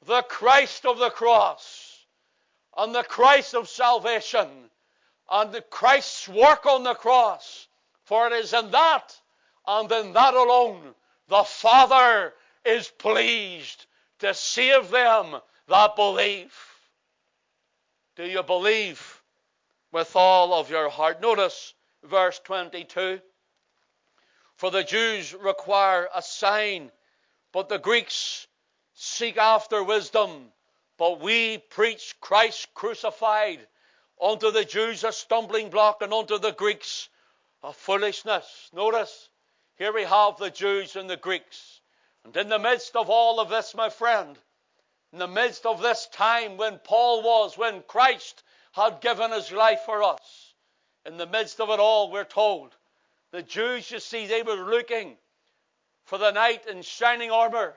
the 0.06 0.22
Christ 0.22 0.86
of 0.86 0.98
the 0.98 1.10
cross 1.10 2.06
and 2.76 2.94
the 2.94 3.04
Christ 3.04 3.54
of 3.54 3.68
salvation 3.68 4.48
and 5.30 5.62
Christ's 5.70 6.28
work 6.28 6.66
on 6.66 6.84
the 6.84 6.94
cross. 6.94 7.68
For 8.04 8.26
it 8.26 8.32
is 8.32 8.52
in 8.52 8.70
that 8.70 9.16
and 9.66 9.90
in 9.90 10.12
that 10.12 10.34
alone 10.34 10.94
the 11.28 11.44
Father 11.44 12.34
is 12.64 12.88
pleased 12.88 13.86
to 14.18 14.34
save 14.34 14.90
them 14.90 15.36
that 15.68 15.96
believe. 15.96 16.54
Do 18.16 18.24
you 18.24 18.42
believe 18.42 19.22
with 19.90 20.14
all 20.14 20.52
of 20.52 20.70
your 20.70 20.90
heart? 20.90 21.20
Notice 21.20 21.74
verse 22.04 22.38
22. 22.44 23.20
For 24.56 24.70
the 24.70 24.84
Jews 24.84 25.34
require 25.34 26.08
a 26.14 26.22
sign, 26.22 26.92
but 27.52 27.68
the 27.68 27.78
Greeks 27.78 28.46
seek 28.94 29.36
after 29.36 29.82
wisdom. 29.82 30.52
But 30.98 31.20
we 31.20 31.58
preach 31.58 32.14
Christ 32.20 32.68
crucified, 32.74 33.66
unto 34.22 34.52
the 34.52 34.64
Jews 34.64 35.02
a 35.02 35.12
stumbling 35.12 35.68
block, 35.68 36.00
and 36.00 36.14
unto 36.14 36.38
the 36.38 36.52
Greeks 36.52 37.08
a 37.62 37.72
foolishness. 37.72 38.70
Notice, 38.72 39.28
here 39.76 39.92
we 39.92 40.04
have 40.04 40.36
the 40.38 40.50
Jews 40.50 40.94
and 40.94 41.10
the 41.10 41.16
Greeks. 41.16 41.80
And 42.24 42.36
in 42.36 42.48
the 42.48 42.58
midst 42.58 42.94
of 42.94 43.10
all 43.10 43.40
of 43.40 43.48
this, 43.48 43.74
my 43.74 43.90
friend, 43.90 44.38
in 45.12 45.18
the 45.18 45.26
midst 45.26 45.66
of 45.66 45.82
this 45.82 46.06
time 46.12 46.56
when 46.56 46.78
Paul 46.78 47.22
was, 47.22 47.58
when 47.58 47.82
Christ 47.82 48.44
had 48.72 49.00
given 49.00 49.32
his 49.32 49.50
life 49.50 49.80
for 49.84 50.02
us, 50.04 50.54
in 51.04 51.16
the 51.16 51.26
midst 51.26 51.60
of 51.60 51.68
it 51.70 51.80
all, 51.80 52.10
we're 52.10 52.24
told, 52.24 52.76
the 53.32 53.42
Jews, 53.42 53.90
you 53.90 53.98
see, 53.98 54.26
they 54.26 54.42
were 54.42 54.54
looking 54.54 55.16
for 56.04 56.18
the 56.18 56.30
knight 56.30 56.66
in 56.66 56.82
shining 56.82 57.30
armor. 57.30 57.74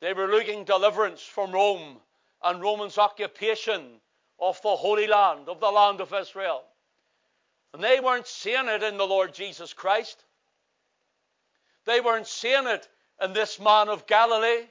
They 0.00 0.12
were 0.12 0.28
looking 0.28 0.64
deliverance 0.64 1.22
from 1.22 1.52
Rome 1.52 1.96
and 2.42 2.60
Roman's 2.60 2.98
occupation 2.98 4.00
of 4.42 4.60
the 4.60 4.76
Holy 4.76 5.06
Land, 5.06 5.48
of 5.48 5.60
the 5.60 5.70
land 5.70 6.02
of 6.02 6.12
Israel. 6.12 6.62
And 7.72 7.82
they 7.82 8.00
weren't 8.00 8.26
seeing 8.26 8.68
it 8.68 8.82
in 8.82 8.98
the 8.98 9.06
Lord 9.06 9.32
Jesus 9.32 9.72
Christ. 9.72 10.22
They 11.86 12.00
weren't 12.00 12.26
seeing 12.26 12.66
it 12.66 12.86
in 13.22 13.32
this 13.32 13.58
man 13.58 13.88
of 13.88 14.06
Galilee. 14.06 14.66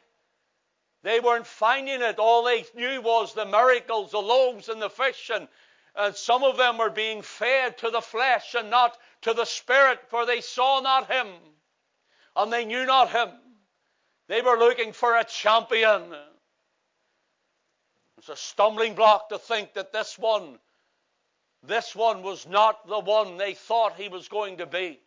They 1.01 1.19
weren't 1.19 1.47
finding 1.47 2.01
it. 2.01 2.19
All 2.19 2.43
they 2.43 2.65
knew 2.75 3.01
was 3.01 3.33
the 3.33 3.45
miracles, 3.45 4.11
the 4.11 4.19
loaves 4.19 4.69
and 4.69 4.79
the 4.79 4.89
fish, 4.89 5.31
and, 5.33 5.47
and 5.95 6.15
some 6.15 6.43
of 6.43 6.57
them 6.57 6.77
were 6.77 6.91
being 6.91 7.23
fed 7.23 7.79
to 7.79 7.89
the 7.89 8.01
flesh 8.01 8.53
and 8.53 8.69
not 8.69 8.95
to 9.21 9.33
the 9.33 9.45
spirit, 9.45 9.99
for 10.09 10.27
they 10.27 10.41
saw 10.41 10.79
not 10.79 11.09
him 11.09 11.27
and 12.35 12.51
they 12.51 12.65
knew 12.65 12.85
not 12.85 13.09
him. 13.09 13.29
They 14.27 14.41
were 14.41 14.57
looking 14.57 14.93
for 14.93 15.17
a 15.17 15.23
champion. 15.23 16.15
It's 18.21 18.29
a 18.29 18.35
stumbling 18.35 18.93
block 18.93 19.29
to 19.29 19.39
think 19.39 19.73
that 19.73 19.91
this 19.91 20.15
one, 20.15 20.59
this 21.63 21.95
one 21.95 22.21
was 22.21 22.47
not 22.47 22.87
the 22.87 22.99
one 22.99 23.37
they 23.37 23.55
thought 23.55 23.95
he 23.95 24.09
was 24.09 24.27
going 24.27 24.57
to 24.57 24.67
be. 24.67 24.99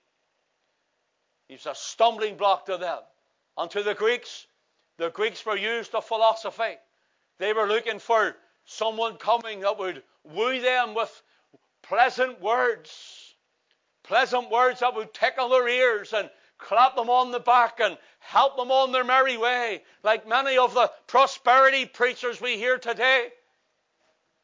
He's 1.47 1.65
a 1.67 1.77
stumbling 1.77 2.37
block 2.37 2.67
to 2.67 2.77
them. 2.77 2.99
And 3.57 3.71
to 3.71 3.85
the 3.85 3.95
Greeks, 3.95 4.49
the 4.97 5.11
Greeks 5.11 5.47
were 5.47 5.57
used 5.57 5.93
to 5.93 6.01
philosophy. 6.01 6.75
They 7.39 7.53
were 7.53 7.69
looking 7.69 8.01
for 8.01 8.35
someone 8.65 9.15
coming 9.15 9.61
that 9.61 9.79
would 9.79 10.03
woo 10.25 10.61
them 10.61 10.95
with 10.95 11.23
pleasant 11.83 12.41
words. 12.41 13.37
Pleasant 14.03 14.51
words 14.51 14.81
that 14.81 14.97
would 14.97 15.15
tickle 15.15 15.51
their 15.51 15.69
ears 15.69 16.13
and 16.13 16.29
clap 16.59 16.97
them 16.97 17.11
on 17.11 17.31
the 17.31 17.41
back 17.41 17.81
and 17.81 17.99
help 18.19 18.57
them 18.57 18.71
on 18.71 18.93
their 18.93 19.05
merry 19.05 19.37
way, 19.37 19.83
like 20.03 20.29
many 20.29 20.57
of 20.57 20.75
the 20.75 20.91
prosperity 21.07 21.87
preachers 21.87 22.41
we 22.41 22.57
hear 22.57 22.79
today. 22.79 23.29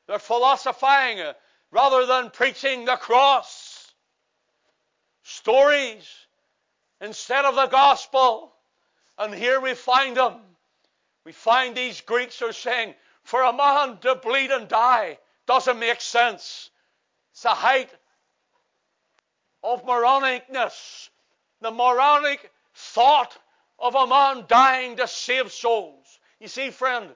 They're 0.07 0.19
philosophizing 0.19 1.33
rather 1.71 2.07
than 2.07 2.31
preaching 2.31 2.85
the 2.85 2.97
cross. 2.97 3.93
Stories 5.23 6.09
instead 7.01 7.45
of 7.45 7.55
the 7.55 7.67
gospel. 7.67 8.53
And 9.19 9.35
here 9.35 9.61
we 9.61 9.75
find 9.75 10.17
them. 10.17 10.35
We 11.25 11.33
find 11.33 11.77
these 11.77 12.01
Greeks 12.01 12.43
are 12.43 12.53
saying, 12.53 12.95
for 13.23 13.43
a 13.43 13.53
man 13.53 13.99
to 13.99 14.17
bleed 14.17 14.51
and 14.51 14.67
die 14.67 15.19
doesn't 15.47 15.79
make 15.79 16.01
sense. 16.01 16.71
It's 17.33 17.43
the 17.43 17.51
height 17.51 17.91
of 19.63 19.85
moronicness, 19.85 21.11
the 21.61 21.71
moronic 21.71 22.51
thought 22.75 23.37
of 23.79 23.95
a 23.95 24.07
man 24.07 24.45
dying 24.49 24.97
to 24.97 25.07
save 25.07 25.53
souls. 25.53 26.19
You 26.39 26.49
see, 26.49 26.71
friend, 26.71 27.09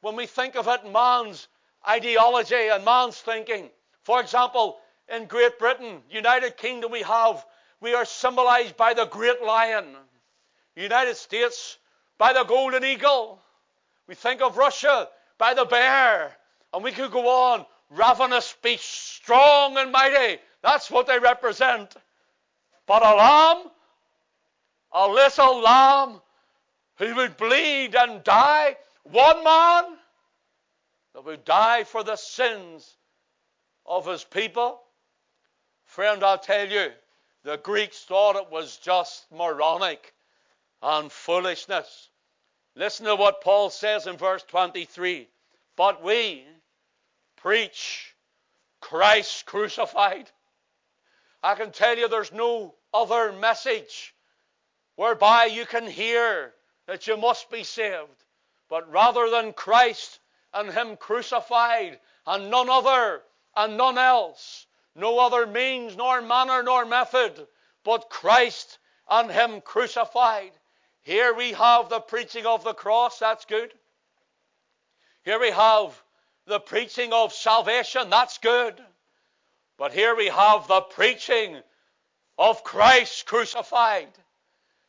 when 0.00 0.16
we 0.16 0.26
think 0.26 0.56
of 0.56 0.68
it, 0.68 0.90
man's 0.90 1.48
ideology 1.86 2.68
and 2.68 2.84
man's 2.84 3.18
thinking, 3.18 3.70
for 4.02 4.20
example, 4.20 4.78
in 5.08 5.26
Great 5.26 5.58
Britain, 5.58 6.02
United 6.10 6.56
Kingdom, 6.56 6.92
we 6.92 7.02
have, 7.02 7.44
we 7.80 7.94
are 7.94 8.04
symbolized 8.04 8.76
by 8.76 8.94
the 8.94 9.06
great 9.06 9.42
lion. 9.42 9.96
United 10.76 11.16
States 11.16 11.78
by 12.18 12.32
the 12.32 12.44
golden 12.44 12.84
eagle. 12.84 13.40
We 14.06 14.14
think 14.14 14.40
of 14.40 14.56
Russia 14.56 15.08
by 15.38 15.54
the 15.54 15.64
bear. 15.64 16.36
And 16.72 16.84
we 16.84 16.92
could 16.92 17.10
go 17.10 17.28
on. 17.28 17.66
Ravenous 17.90 18.54
beast, 18.62 18.84
strong 18.84 19.78
and 19.78 19.90
mighty. 19.90 20.40
That's 20.62 20.90
what 20.90 21.06
they 21.06 21.18
represent. 21.18 21.96
But 22.86 23.04
a 23.04 23.14
lamb, 23.14 23.70
little 24.94 25.60
lamb 25.60 26.20
who 26.96 27.14
would 27.14 27.36
bleed 27.36 27.94
and 27.94 28.24
die, 28.24 28.76
one 29.04 29.44
man 29.44 29.84
that 31.14 31.24
would 31.24 31.44
die 31.44 31.84
for 31.84 32.02
the 32.02 32.16
sins 32.16 32.96
of 33.86 34.06
his 34.06 34.24
people. 34.24 34.80
Friend, 35.84 36.22
I'll 36.22 36.38
tell 36.38 36.68
you, 36.68 36.90
the 37.44 37.56
Greeks 37.56 38.04
thought 38.04 38.36
it 38.36 38.50
was 38.50 38.76
just 38.76 39.30
moronic 39.32 40.12
and 40.82 41.10
foolishness. 41.10 42.08
Listen 42.74 43.06
to 43.06 43.16
what 43.16 43.40
Paul 43.40 43.70
says 43.70 44.06
in 44.06 44.16
verse 44.16 44.44
23. 44.44 45.28
But 45.76 46.02
we 46.02 46.44
preach 47.36 48.14
Christ 48.80 49.46
crucified. 49.46 50.30
I 51.42 51.54
can 51.54 51.72
tell 51.72 51.96
you 51.96 52.08
there's 52.08 52.32
no 52.32 52.74
other 52.92 53.32
message 53.32 54.14
whereby 54.98 55.44
you 55.44 55.64
can 55.64 55.86
hear 55.86 56.52
that 56.88 57.06
you 57.06 57.16
must 57.16 57.48
be 57.52 57.62
saved. 57.62 58.24
But 58.68 58.90
rather 58.90 59.30
than 59.30 59.52
Christ 59.52 60.18
and 60.52 60.72
Him 60.72 60.96
crucified 60.96 62.00
and 62.26 62.50
none 62.50 62.68
other 62.68 63.22
and 63.54 63.76
none 63.76 63.96
else, 63.96 64.66
no 64.96 65.20
other 65.20 65.46
means 65.46 65.96
nor 65.96 66.20
manner 66.20 66.64
nor 66.64 66.84
method, 66.84 67.46
but 67.84 68.10
Christ 68.10 68.80
and 69.08 69.30
Him 69.30 69.60
crucified. 69.60 70.50
Here 71.02 71.32
we 71.32 71.52
have 71.52 71.88
the 71.88 72.00
preaching 72.00 72.44
of 72.44 72.64
the 72.64 72.74
cross, 72.74 73.20
that's 73.20 73.44
good. 73.44 73.72
Here 75.22 75.38
we 75.38 75.52
have 75.52 75.94
the 76.48 76.58
preaching 76.58 77.12
of 77.12 77.32
salvation, 77.32 78.10
that's 78.10 78.38
good. 78.38 78.74
But 79.76 79.92
here 79.92 80.16
we 80.16 80.26
have 80.26 80.66
the 80.66 80.80
preaching 80.80 81.56
of 82.36 82.64
Christ 82.64 83.26
crucified. 83.26 84.08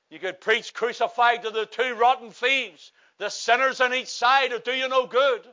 You 0.09 0.17
could 0.17 0.41
preach 0.41 0.73
crucified 0.73 1.43
to 1.43 1.51
the 1.51 1.67
two 1.67 1.93
rotten 1.93 2.31
thieves, 2.31 2.91
the 3.19 3.29
sinners 3.29 3.79
on 3.79 3.93
each 3.93 4.07
side 4.07 4.51
who 4.51 4.59
do 4.59 4.73
you 4.73 4.87
no 4.87 5.05
good. 5.05 5.47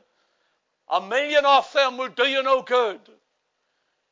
A 0.89 0.99
million 0.99 1.45
of 1.45 1.71
them 1.73 1.97
would 1.97 2.15
do 2.15 2.27
you 2.27 2.41
no 2.41 2.63
good. 2.63 2.99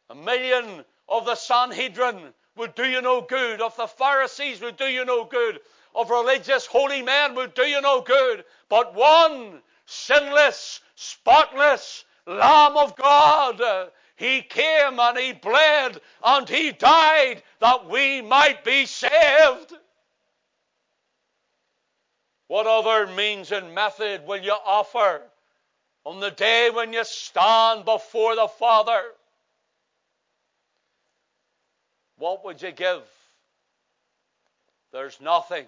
A 0.10 0.16
million 0.16 0.86
of 1.10 1.26
the 1.26 1.36
Sanhedrin 1.36 2.34
would 2.56 2.76
do 2.76 2.86
you 2.86 3.02
no 3.02 3.22
good, 3.22 3.60
of 3.60 3.76
the 3.76 3.88
Pharisees 3.88 4.62
would 4.62 4.78
do 4.78 4.86
you 4.86 5.04
no 5.04 5.26
good, 5.26 5.60
of 5.96 6.10
religious 6.12 6.66
holy 6.66 7.02
men 7.02 7.34
would 7.36 7.54
do 7.54 7.64
you 7.64 7.82
no 7.82 8.02
good, 8.02 8.46
but 8.70 8.94
one 8.94 9.64
sinless, 9.86 10.82
spotless 10.96 12.06
Lamb 12.28 12.78
of 12.78 12.96
God. 12.96 13.92
He 14.16 14.42
came 14.42 15.00
and 15.00 15.18
He 15.18 15.34
bled 15.34 16.00
and 16.24 16.48
He 16.48 16.72
died 16.72 17.42
that 17.60 17.90
we 17.90 18.22
might 18.22 18.64
be 18.64 18.86
saved. 18.86 19.74
What 22.48 22.68
other 22.68 23.12
means 23.12 23.52
and 23.52 23.74
method 23.74 24.26
will 24.28 24.42
you 24.42 24.56
offer 24.66 25.22
on 26.06 26.20
the 26.20 26.30
day 26.30 26.70
when 26.72 26.94
you 26.94 27.04
stand 27.04 27.86
before 27.86 28.36
the 28.36 28.48
Father? 28.48 29.02
What 32.18 32.46
would 32.46 32.62
you 32.62 32.72
give? 32.72 33.02
There's 34.94 35.20
nothing 35.20 35.66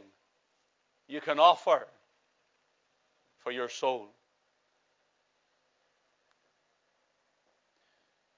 you 1.08 1.20
can 1.20 1.40
offer 1.40 1.86
for 3.40 3.52
your 3.52 3.70
soul. 3.70 4.08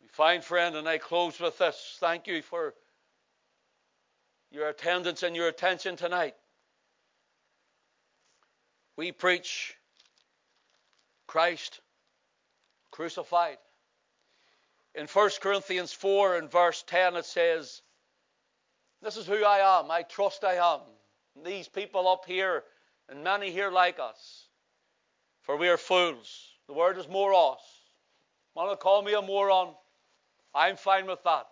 We 0.01 0.07
find, 0.07 0.43
friend, 0.43 0.75
and 0.75 0.87
I 0.87 0.97
close 0.97 1.39
with 1.39 1.57
this. 1.57 1.97
Thank 1.99 2.27
you 2.27 2.41
for 2.41 2.73
your 4.51 4.69
attendance 4.69 5.23
and 5.23 5.35
your 5.35 5.47
attention 5.47 5.95
tonight. 5.95 6.35
We 8.99 9.13
preach 9.13 9.77
Christ 11.25 11.79
crucified. 12.91 13.55
In 14.93 15.07
1 15.07 15.29
Corinthians 15.39 15.93
4 15.93 16.35
and 16.35 16.51
verse 16.51 16.83
10, 16.85 17.15
it 17.15 17.23
says, 17.23 17.81
This 19.01 19.15
is 19.15 19.25
who 19.25 19.45
I 19.45 19.79
am. 19.79 19.89
I 19.89 20.01
trust 20.01 20.43
I 20.43 20.55
am. 20.55 20.81
And 21.37 21.45
These 21.45 21.69
people 21.69 22.09
up 22.09 22.25
here, 22.25 22.65
and 23.07 23.23
many 23.23 23.51
here 23.51 23.71
like 23.71 23.99
us, 23.99 24.49
for 25.43 25.55
we 25.55 25.69
are 25.69 25.77
fools. 25.77 26.49
The 26.67 26.73
word 26.73 26.97
is 26.97 27.07
moros. 27.07 27.61
Want 28.53 28.69
to 28.69 28.75
call 28.75 29.01
me 29.01 29.13
a 29.13 29.21
moron? 29.21 29.75
I'm 30.53 30.75
fine 30.75 31.05
with 31.05 31.23
that. 31.23 31.47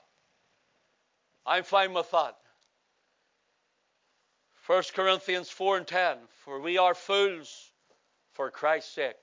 I'm 1.45 1.63
fine 1.63 1.93
with 1.93 2.12
that. 2.12 2.36
1 4.67 4.84
Corinthians 4.93 5.49
4 5.49 5.77
and 5.77 5.88
10 5.88 6.17
For 6.43 6.60
we 6.60 6.77
are 6.77 6.93
fools 6.93 7.71
for 8.34 8.51
Christ's 8.51 8.95
sake. 8.95 9.15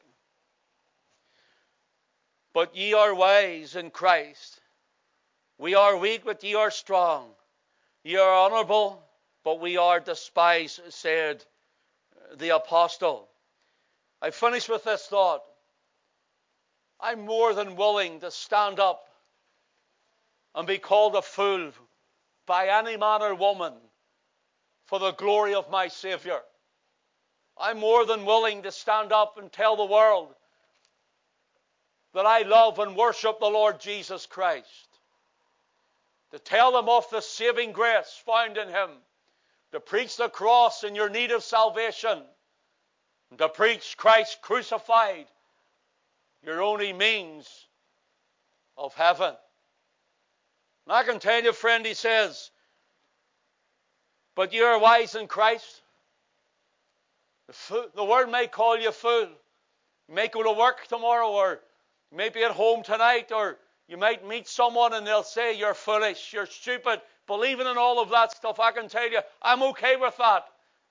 But 2.55 2.75
ye 2.75 2.95
are 2.95 3.15
wise 3.15 3.77
in 3.77 3.91
Christ. 3.91 4.59
We 5.59 5.75
are 5.75 5.99
weak, 5.99 6.25
but 6.25 6.43
ye 6.43 6.55
are 6.55 6.71
strong. 6.71 7.29
Ye 8.05 8.17
are 8.17 8.35
honorable, 8.35 9.03
but 9.45 9.61
we 9.61 9.77
are 9.77 10.01
despised, 10.01 10.81
said 10.89 11.45
the 12.37 12.57
apostle. 12.57 13.29
I 14.23 14.31
finish 14.31 14.67
with 14.67 14.85
this 14.85 15.07
thought. 15.07 15.43
I'm 16.99 17.27
more 17.27 17.53
than 17.53 17.77
willing 17.77 18.21
to 18.21 18.31
stand 18.31 18.81
up 18.81 19.07
and 20.55 20.67
be 20.67 20.79
called 20.79 21.17
a 21.17 21.23
fool 21.23 21.73
by 22.47 22.69
any 22.69 22.97
man 22.97 23.21
or 23.21 23.35
woman 23.35 23.75
for 24.87 24.99
the 24.99 25.13
glory 25.13 25.55
of 25.55 25.71
my 25.71 25.89
Savior. 25.89 26.41
I'm 27.57 27.79
more 27.79 28.05
than 28.05 28.25
willing 28.25 28.63
to 28.63 28.73
stand 28.73 29.13
up 29.13 29.39
and 29.39 29.51
tell 29.51 29.77
the 29.77 29.85
world 29.85 30.35
that 32.13 32.27
I 32.27 32.43
love 32.43 32.79
and 32.79 32.97
worship 32.97 33.41
the 33.41 33.47
Lord 33.47 33.81
Jesus 33.81 34.27
Christ. 34.27 34.89
To 36.33 36.39
tell 36.39 36.73
them 36.73 36.89
of 36.89 37.09
the 37.11 37.21
saving 37.21 37.73
grace 37.73 38.21
found 38.27 38.57
in 38.57 38.69
Him. 38.69 38.91
To 39.73 39.81
preach 39.81 40.17
the 40.17 40.29
cross 40.29 40.85
in 40.85 40.95
your 40.95 41.09
need 41.09 41.31
of 41.31 41.43
salvation. 41.43 42.23
And 43.31 43.39
to 43.39 43.49
preach 43.49 43.97
Christ 43.97 44.39
crucified, 44.43 45.27
your 46.45 46.63
only 46.63 46.93
means 46.93 47.49
of 48.77 48.95
heaven. 48.95 49.35
And 50.87 50.93
I 50.93 51.03
can 51.03 51.19
tell 51.19 51.43
you, 51.43 51.53
friend, 51.53 51.85
he 51.87 51.95
says, 51.95 52.51
but 54.35 54.53
you 54.53 54.65
are 54.65 54.79
wise 54.79 55.15
in 55.15 55.27
Christ. 55.27 55.83
The, 57.47 57.53
fool, 57.53 57.87
the 57.95 58.05
world 58.05 58.31
may 58.31 58.47
call 58.47 58.79
you 58.79 58.89
a 58.89 58.93
fool. 58.93 59.29
You 60.09 60.15
may 60.15 60.29
go 60.29 60.43
to 60.43 60.53
work 60.53 60.87
tomorrow, 60.87 61.29
or 61.29 61.61
you 62.11 62.17
may 62.17 62.29
be 62.29 62.43
at 62.43 62.51
home 62.51 62.83
tonight, 62.83 63.33
or 63.33 63.59
you 63.89 63.97
might 63.97 64.27
meet 64.27 64.49
someone 64.49 64.95
and 64.95 65.07
they'll 65.07 65.23
say 65.23 65.57
you're 65.57 65.75
foolish, 65.75 66.33
you're 66.33 66.47
stupid, 66.47 67.01
believing 67.27 67.67
in 67.67 67.77
all 67.77 68.01
of 68.01 68.11
that 68.11 68.33
stuff. 68.33 68.59
I 68.61 68.73
can 68.73 68.89
tell 68.89 69.11
you, 69.11 69.21
I'm 69.43 69.63
okay 69.65 69.97
with 69.97 70.17
that. 70.17 70.45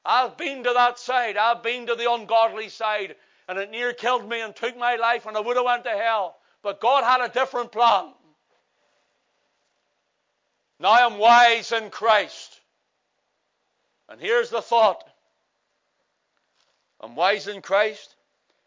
I've 0.06 0.38
been 0.38 0.64
to 0.64 0.74
that 0.74 1.00
side. 1.00 1.38
I've 1.38 1.64
been 1.64 1.88
to 1.88 1.96
the 1.96 2.12
ungodly 2.12 2.70
side, 2.70 3.16
and 3.48 3.58
it 3.58 3.72
near 3.72 3.94
killed 3.94 4.28
me 4.28 4.42
and 4.42 4.56
took 4.56 4.78
my 4.78 4.96
life, 4.96 5.26
and 5.26 5.36
I 5.38 5.40
would 5.40 5.56
have 5.58 5.66
went 5.66 5.86
to 5.86 5.90
hell. 5.90 6.38
But 6.62 6.80
God 6.82 7.04
had 7.04 7.22
a 7.22 7.34
different 7.34 7.72
plan. 7.72 8.14
Now 10.80 10.92
I'm 10.92 11.18
wise 11.18 11.72
in 11.72 11.90
Christ. 11.90 12.53
And 14.14 14.22
here's 14.22 14.52
the 14.52 14.62
thought 14.62 15.04
I'm 17.02 17.16
wise 17.16 17.48
in 17.48 17.64
Christ. 17.64 18.16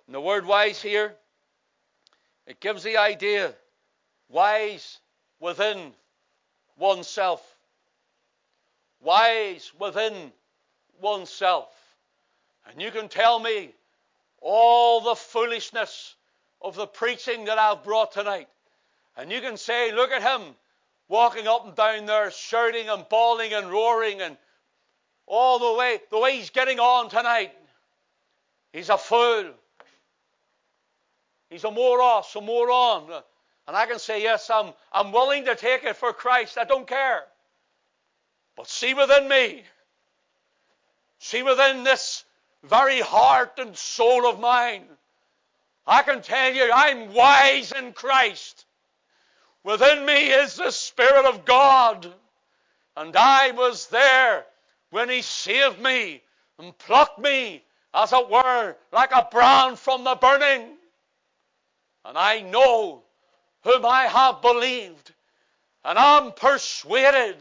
And 0.06 0.14
the 0.14 0.20
word 0.20 0.44
wise 0.44 0.82
here, 0.82 1.14
it 2.48 2.58
gives 2.58 2.82
the 2.82 2.96
idea 2.96 3.54
wise 4.28 4.98
within 5.38 5.92
oneself. 6.76 7.40
Wise 9.00 9.70
within 9.78 10.32
oneself. 11.00 11.72
And 12.68 12.82
you 12.82 12.90
can 12.90 13.08
tell 13.08 13.38
me 13.38 13.70
all 14.40 15.00
the 15.00 15.14
foolishness 15.14 16.16
of 16.60 16.74
the 16.74 16.88
preaching 16.88 17.44
that 17.44 17.56
I've 17.56 17.84
brought 17.84 18.10
tonight. 18.10 18.48
And 19.16 19.30
you 19.30 19.40
can 19.40 19.56
say, 19.56 19.92
look 19.92 20.10
at 20.10 20.22
him 20.22 20.56
walking 21.08 21.46
up 21.46 21.64
and 21.64 21.76
down 21.76 22.06
there, 22.06 22.32
shouting 22.32 22.88
and 22.88 23.08
bawling 23.08 23.52
and 23.52 23.70
roaring 23.70 24.20
and 24.20 24.36
all 25.26 25.58
the 25.58 25.78
way, 25.78 25.98
the 26.10 26.18
way 26.18 26.36
he's 26.36 26.50
getting 26.50 26.78
on 26.78 27.08
tonight. 27.08 27.52
He's 28.72 28.90
a 28.90 28.98
fool. 28.98 29.52
He's 31.50 31.64
a 31.64 31.70
moros, 31.70 32.34
a 32.34 32.40
moron. 32.40 33.10
And 33.66 33.76
I 33.76 33.86
can 33.86 33.98
say, 33.98 34.22
yes, 34.22 34.50
I'm, 34.50 34.72
I'm 34.92 35.12
willing 35.12 35.46
to 35.46 35.56
take 35.56 35.84
it 35.84 35.96
for 35.96 36.12
Christ. 36.12 36.58
I 36.58 36.64
don't 36.64 36.86
care. 36.86 37.24
But 38.56 38.68
see 38.68 38.94
within 38.94 39.28
me, 39.28 39.64
see 41.18 41.42
within 41.42 41.84
this 41.84 42.24
very 42.62 43.00
heart 43.00 43.54
and 43.58 43.76
soul 43.76 44.28
of 44.28 44.40
mine, 44.40 44.84
I 45.86 46.02
can 46.02 46.22
tell 46.22 46.52
you 46.52 46.70
I'm 46.72 47.12
wise 47.12 47.72
in 47.72 47.92
Christ. 47.92 48.64
Within 49.62 50.04
me 50.04 50.28
is 50.28 50.56
the 50.56 50.70
Spirit 50.70 51.26
of 51.26 51.44
God. 51.44 52.12
And 52.96 53.14
I 53.16 53.50
was 53.50 53.88
there 53.88 54.44
when 54.90 55.08
He 55.08 55.22
saved 55.22 55.80
me 55.80 56.22
and 56.58 56.76
plucked 56.78 57.18
me, 57.18 57.62
as 57.92 58.12
it 58.12 58.28
were, 58.28 58.76
like 58.92 59.12
a 59.12 59.28
brand 59.30 59.78
from 59.78 60.04
the 60.04 60.14
burning. 60.14 60.68
And 62.04 62.16
I 62.16 62.40
know 62.40 63.02
whom 63.62 63.84
I 63.84 64.04
have 64.04 64.42
believed, 64.42 65.12
and 65.84 65.98
I'm 65.98 66.32
persuaded 66.32 67.36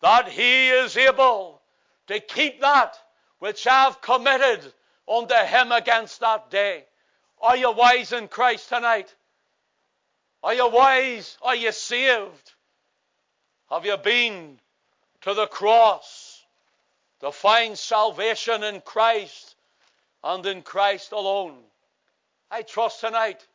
that 0.00 0.28
He 0.28 0.68
is 0.68 0.96
able 0.96 1.60
to 2.06 2.20
keep 2.20 2.60
that 2.60 2.98
which 3.38 3.66
I've 3.66 4.00
committed 4.00 4.72
unto 5.08 5.34
Him 5.34 5.72
against 5.72 6.20
that 6.20 6.50
day. 6.50 6.84
Are 7.40 7.56
you 7.56 7.70
wise 7.72 8.12
in 8.12 8.28
Christ 8.28 8.68
tonight? 8.68 9.14
Are 10.42 10.54
you 10.54 10.68
wise? 10.68 11.36
Are 11.42 11.56
you 11.56 11.72
saved? 11.72 12.52
Have 13.70 13.84
you 13.84 13.96
been 13.96 14.58
to 15.22 15.34
the 15.34 15.46
cross 15.46 16.27
to 17.20 17.32
find 17.32 17.78
salvation 17.78 18.62
in 18.62 18.80
Christ 18.80 19.56
and 20.22 20.44
in 20.46 20.62
Christ 20.62 21.12
alone? 21.12 21.56
I 22.50 22.62
trust 22.62 23.00
tonight, 23.00 23.46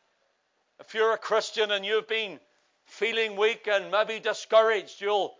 if 0.80 0.94
you're 0.94 1.12
a 1.12 1.18
Christian 1.18 1.70
and 1.70 1.84
you've 1.84 2.08
been 2.08 2.38
feeling 2.84 3.36
weak 3.36 3.66
and 3.70 3.90
maybe 3.90 4.20
discouraged, 4.20 5.00
you'll 5.00 5.34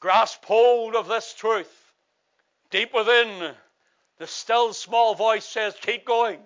grasp 0.00 0.44
hold 0.44 0.94
of 0.94 1.08
this 1.08 1.34
truth. 1.34 1.92
Deep 2.70 2.92
within, 2.92 3.54
the 4.18 4.26
still 4.26 4.72
small 4.72 5.14
voice 5.14 5.44
says, 5.44 5.74
Keep 5.80 6.04
going, 6.04 6.40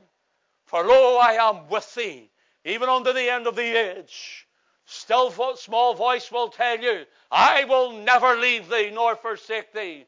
for 0.67 0.85
lo, 0.85 1.19
I 1.19 1.33
am 1.35 1.69
with 1.69 1.95
thee 1.95 2.31
even 2.65 2.89
unto 2.89 3.13
the 3.13 3.31
end 3.31 3.47
of 3.47 3.57
the 3.57 3.77
age. 3.77 4.47
Still 4.85 5.31
small 5.57 5.95
voice 5.95 6.31
will 6.31 6.49
tell 6.49 6.79
you, 6.79 7.05
I 7.31 7.65
will 7.65 7.93
never 7.93 8.37
leave 8.37 8.69
thee 8.69 8.91
nor 8.93 9.17
forsake 9.17 9.73
thee. 9.73 10.07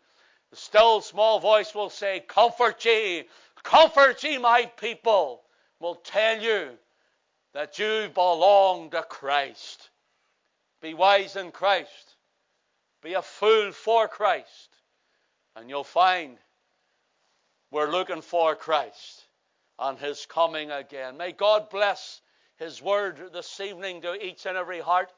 The 0.54 0.60
still 0.60 1.00
small 1.00 1.40
voice 1.40 1.74
will 1.74 1.90
say, 1.90 2.20
Comfort 2.20 2.84
ye, 2.84 3.24
comfort 3.64 4.22
ye, 4.22 4.38
my 4.38 4.66
people, 4.76 5.42
will 5.80 5.96
tell 5.96 6.40
you 6.40 6.78
that 7.54 7.80
you 7.80 8.08
belong 8.14 8.90
to 8.90 9.02
Christ. 9.02 9.90
Be 10.80 10.94
wise 10.94 11.34
in 11.34 11.50
Christ. 11.50 12.14
Be 13.02 13.14
a 13.14 13.22
fool 13.22 13.72
for 13.72 14.06
Christ. 14.06 14.68
And 15.56 15.68
you'll 15.68 15.82
find 15.82 16.38
we're 17.72 17.90
looking 17.90 18.22
for 18.22 18.54
Christ 18.54 19.26
and 19.80 19.98
His 19.98 20.24
coming 20.24 20.70
again. 20.70 21.16
May 21.16 21.32
God 21.32 21.68
bless 21.68 22.20
his 22.54 22.80
word 22.80 23.32
this 23.32 23.58
evening 23.58 24.02
to 24.02 24.24
each 24.24 24.46
and 24.46 24.56
every 24.56 24.78
heart. 24.78 25.12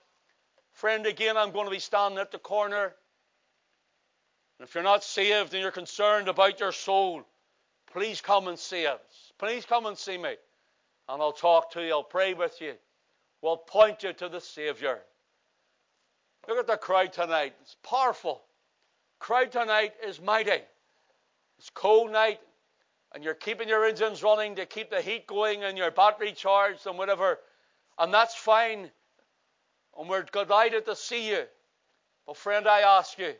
Friend, 0.72 1.04
again, 1.04 1.36
I'm 1.36 1.50
going 1.50 1.66
to 1.66 1.70
be 1.70 1.78
standing 1.78 2.20
at 2.20 2.30
the 2.30 2.38
corner. 2.38 2.94
And 4.58 4.68
if 4.68 4.74
you're 4.74 4.84
not 4.84 5.04
saved 5.04 5.52
and 5.54 5.62
you're 5.62 5.70
concerned 5.70 6.28
about 6.28 6.60
your 6.60 6.72
soul, 6.72 7.22
please 7.92 8.20
come 8.20 8.48
and 8.48 8.58
see 8.58 8.86
us. 8.86 9.32
Please 9.38 9.64
come 9.64 9.86
and 9.86 9.96
see 9.96 10.16
me. 10.16 10.34
And 11.08 11.22
I'll 11.22 11.32
talk 11.32 11.72
to 11.72 11.82
you. 11.82 11.92
I'll 11.92 12.02
pray 12.02 12.34
with 12.34 12.60
you. 12.60 12.74
We'll 13.42 13.56
point 13.56 14.02
you 14.02 14.12
to 14.14 14.28
the 14.28 14.40
Savior. 14.40 15.00
Look 16.48 16.58
at 16.58 16.66
the 16.66 16.76
crowd 16.76 17.12
tonight. 17.12 17.54
It's 17.62 17.76
powerful. 17.82 18.42
Crowd 19.18 19.52
tonight 19.52 19.92
is 20.06 20.20
mighty. 20.20 20.62
It's 21.58 21.70
cold 21.70 22.12
night 22.12 22.40
and 23.16 23.24
you're 23.24 23.34
keeping 23.34 23.66
your 23.66 23.86
engines 23.86 24.22
running 24.22 24.56
to 24.56 24.66
keep 24.66 24.90
the 24.90 25.00
heat 25.00 25.26
going 25.26 25.64
and 25.64 25.78
your 25.78 25.90
battery 25.90 26.32
charged 26.32 26.86
and 26.86 26.98
whatever, 26.98 27.38
and 27.98 28.12
that's 28.12 28.34
fine. 28.34 28.90
And 29.98 30.08
we're 30.08 30.24
delighted 30.24 30.84
to 30.84 30.94
see 30.94 31.30
you. 31.30 31.44
But, 32.26 32.36
friend, 32.36 32.68
I 32.68 32.80
ask 32.80 33.18
you, 33.18 33.32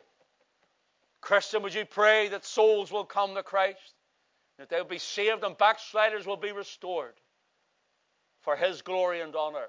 Christian, 1.21 1.63
would 1.63 1.73
you 1.73 1.85
pray 1.85 2.29
that 2.29 2.45
souls 2.45 2.91
will 2.91 3.05
come 3.05 3.35
to 3.35 3.43
Christ? 3.43 3.93
That 4.57 4.69
they'll 4.69 4.83
be 4.83 4.97
saved 4.97 5.43
and 5.43 5.57
backsliders 5.57 6.25
will 6.25 6.37
be 6.37 6.51
restored? 6.51 7.13
for 8.47 8.55
His 8.55 8.81
glory 8.81 9.19
and 9.19 9.35
honor. 9.35 9.67